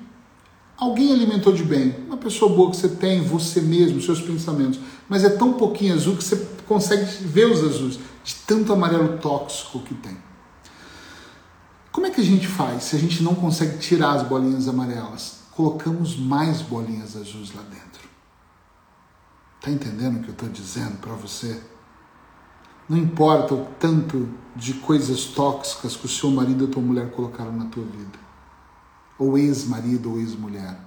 [0.77, 1.97] alguém alimentou de bem.
[2.07, 4.79] Uma pessoa boa que você tem, você mesmo, seus pensamentos.
[5.09, 9.79] Mas é tão pouquinho azul que você consegue ver os azuis, de tanto amarelo tóxico
[9.79, 10.17] que tem.
[11.93, 15.41] Como é que a gente faz se a gente não consegue tirar as bolinhas amarelas?
[15.51, 18.09] Colocamos mais bolinhas azuis lá dentro.
[19.61, 21.63] Tá entendendo o que eu estou dizendo para você?
[22.89, 27.53] Não importa o tanto de coisas tóxicas que o seu marido ou tua mulher colocaram
[27.53, 28.19] na tua vida,
[29.19, 30.81] ou ex-marido ou ex-mulher.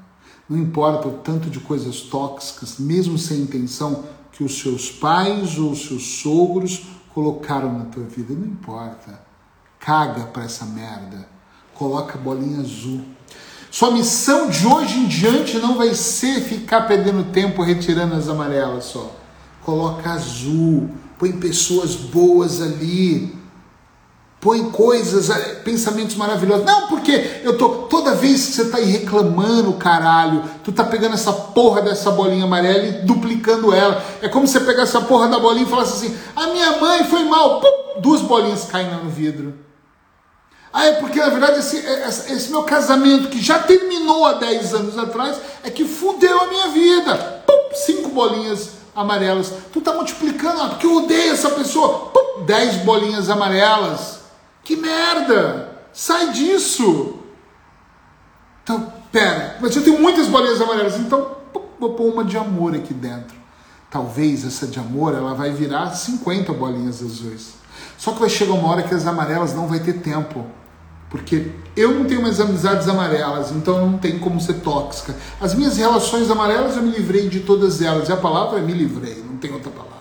[0.50, 5.72] Não importa o tanto de coisas tóxicas, mesmo sem intenção, que os seus pais ou
[5.72, 8.34] os seus sogros colocaram na tua vida.
[8.34, 9.25] Não importa.
[9.86, 11.28] Caga para essa merda.
[11.76, 13.02] Coloca bolinha azul.
[13.70, 18.86] Sua missão de hoje em diante não vai ser ficar perdendo tempo retirando as amarelas
[18.86, 19.12] só.
[19.64, 20.90] Coloca azul.
[21.20, 23.38] Põe pessoas boas ali.
[24.42, 26.66] Põe coisas, eh, pensamentos maravilhosos.
[26.66, 27.70] Não, porque eu tô.
[27.88, 32.46] Toda vez que você tá aí reclamando, caralho, tu tá pegando essa porra dessa bolinha
[32.46, 34.04] amarela e duplicando ela.
[34.20, 37.24] É como você pegar essa porra da bolinha e falar assim: a minha mãe foi
[37.26, 37.62] mal.
[37.62, 39.65] Pum, duas bolinhas caem no vidro.
[40.78, 44.74] Ah, é porque na verdade esse, é, esse, meu casamento, que já terminou há 10
[44.74, 47.16] anos atrás, é que fudeu a minha vida.
[47.48, 49.54] Pum, cinco bolinhas amarelas.
[49.72, 52.10] Tu tá multiplicando, ah, porque eu odeio essa pessoa.
[52.10, 54.20] Pum, 10 bolinhas amarelas.
[54.66, 55.80] Que merda!
[55.94, 57.20] Sai disso!
[58.62, 62.76] Então, pera, mas eu tenho muitas bolinhas amarelas, então pum, vou pôr uma de amor
[62.76, 63.38] aqui dentro.
[63.90, 67.54] Talvez essa de amor ela vai virar 50 bolinhas azuis.
[67.98, 70.46] Só que vai chegar uma hora que as amarelas não vai ter tempo.
[71.16, 71.46] Porque
[71.78, 75.16] eu não tenho mais amizades amarelas, então não tem como ser tóxica.
[75.40, 78.10] As minhas relações amarelas eu me livrei de todas elas.
[78.10, 79.96] E a palavra é me livrei, não tem outra palavra.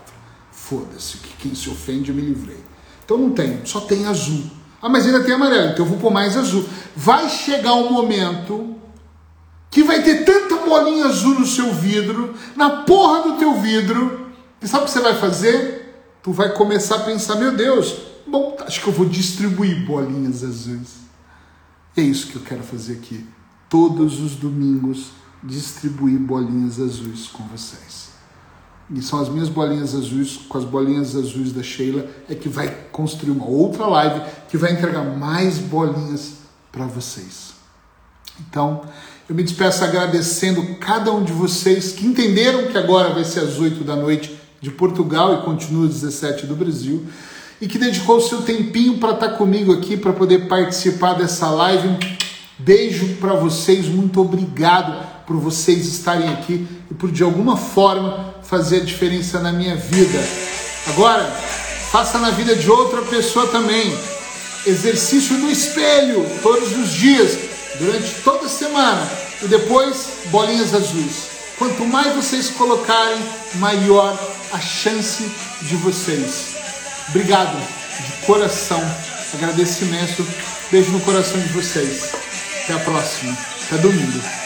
[0.51, 2.59] Foda-se, que quem se ofende eu me livrei.
[3.05, 4.43] Então não tem, só tem azul.
[4.83, 6.65] Ah, mas ainda tem amarelo, então eu vou pôr mais azul.
[6.97, 8.75] Vai chegar um momento
[9.71, 14.31] que vai ter tanta bolinha azul no seu vidro, na porra do teu vidro,
[14.61, 15.95] e sabe o que você vai fazer?
[16.25, 21.04] Tu vai começar a pensar, meu Deus, bom, acho que eu vou distribuir bolinhas azuis.
[21.97, 23.25] É isso que eu quero fazer aqui.
[23.69, 25.11] Todos os domingos,
[25.43, 28.11] distribuir bolinhas azuis com vocês.
[28.91, 32.69] E são as minhas bolinhas azuis, com as bolinhas azuis da Sheila, é que vai
[32.91, 36.35] construir uma outra live que vai entregar mais bolinhas
[36.71, 37.55] para vocês.
[38.41, 38.83] Então,
[39.29, 43.59] eu me despeço agradecendo cada um de vocês que entenderam que agora vai ser às
[43.59, 47.07] 8 da noite de Portugal e continua às 17 do Brasil
[47.61, 51.49] e que dedicou o seu tempinho para estar tá comigo aqui, para poder participar dessa
[51.51, 51.89] live.
[51.89, 51.99] Um
[52.59, 58.83] beijo para vocês, muito obrigado por vocês estarem aqui e por de alguma forma fazer
[58.83, 60.19] a diferença na minha vida.
[60.89, 61.25] Agora,
[61.91, 63.97] faça na vida de outra pessoa também.
[64.67, 67.39] Exercício no espelho todos os dias,
[67.79, 69.07] durante toda a semana
[69.43, 71.35] e depois bolinhas azuis.
[71.59, 73.23] Quanto mais vocês colocarem,
[73.55, 74.19] maior
[74.53, 75.25] a chance
[75.63, 76.54] de vocês
[77.15, 78.83] Obrigado de coração.
[79.35, 80.27] Agradeço imenso.
[80.69, 82.13] Beijo no coração de vocês.
[82.65, 83.39] Até a próxima.
[83.69, 84.44] Até domingo.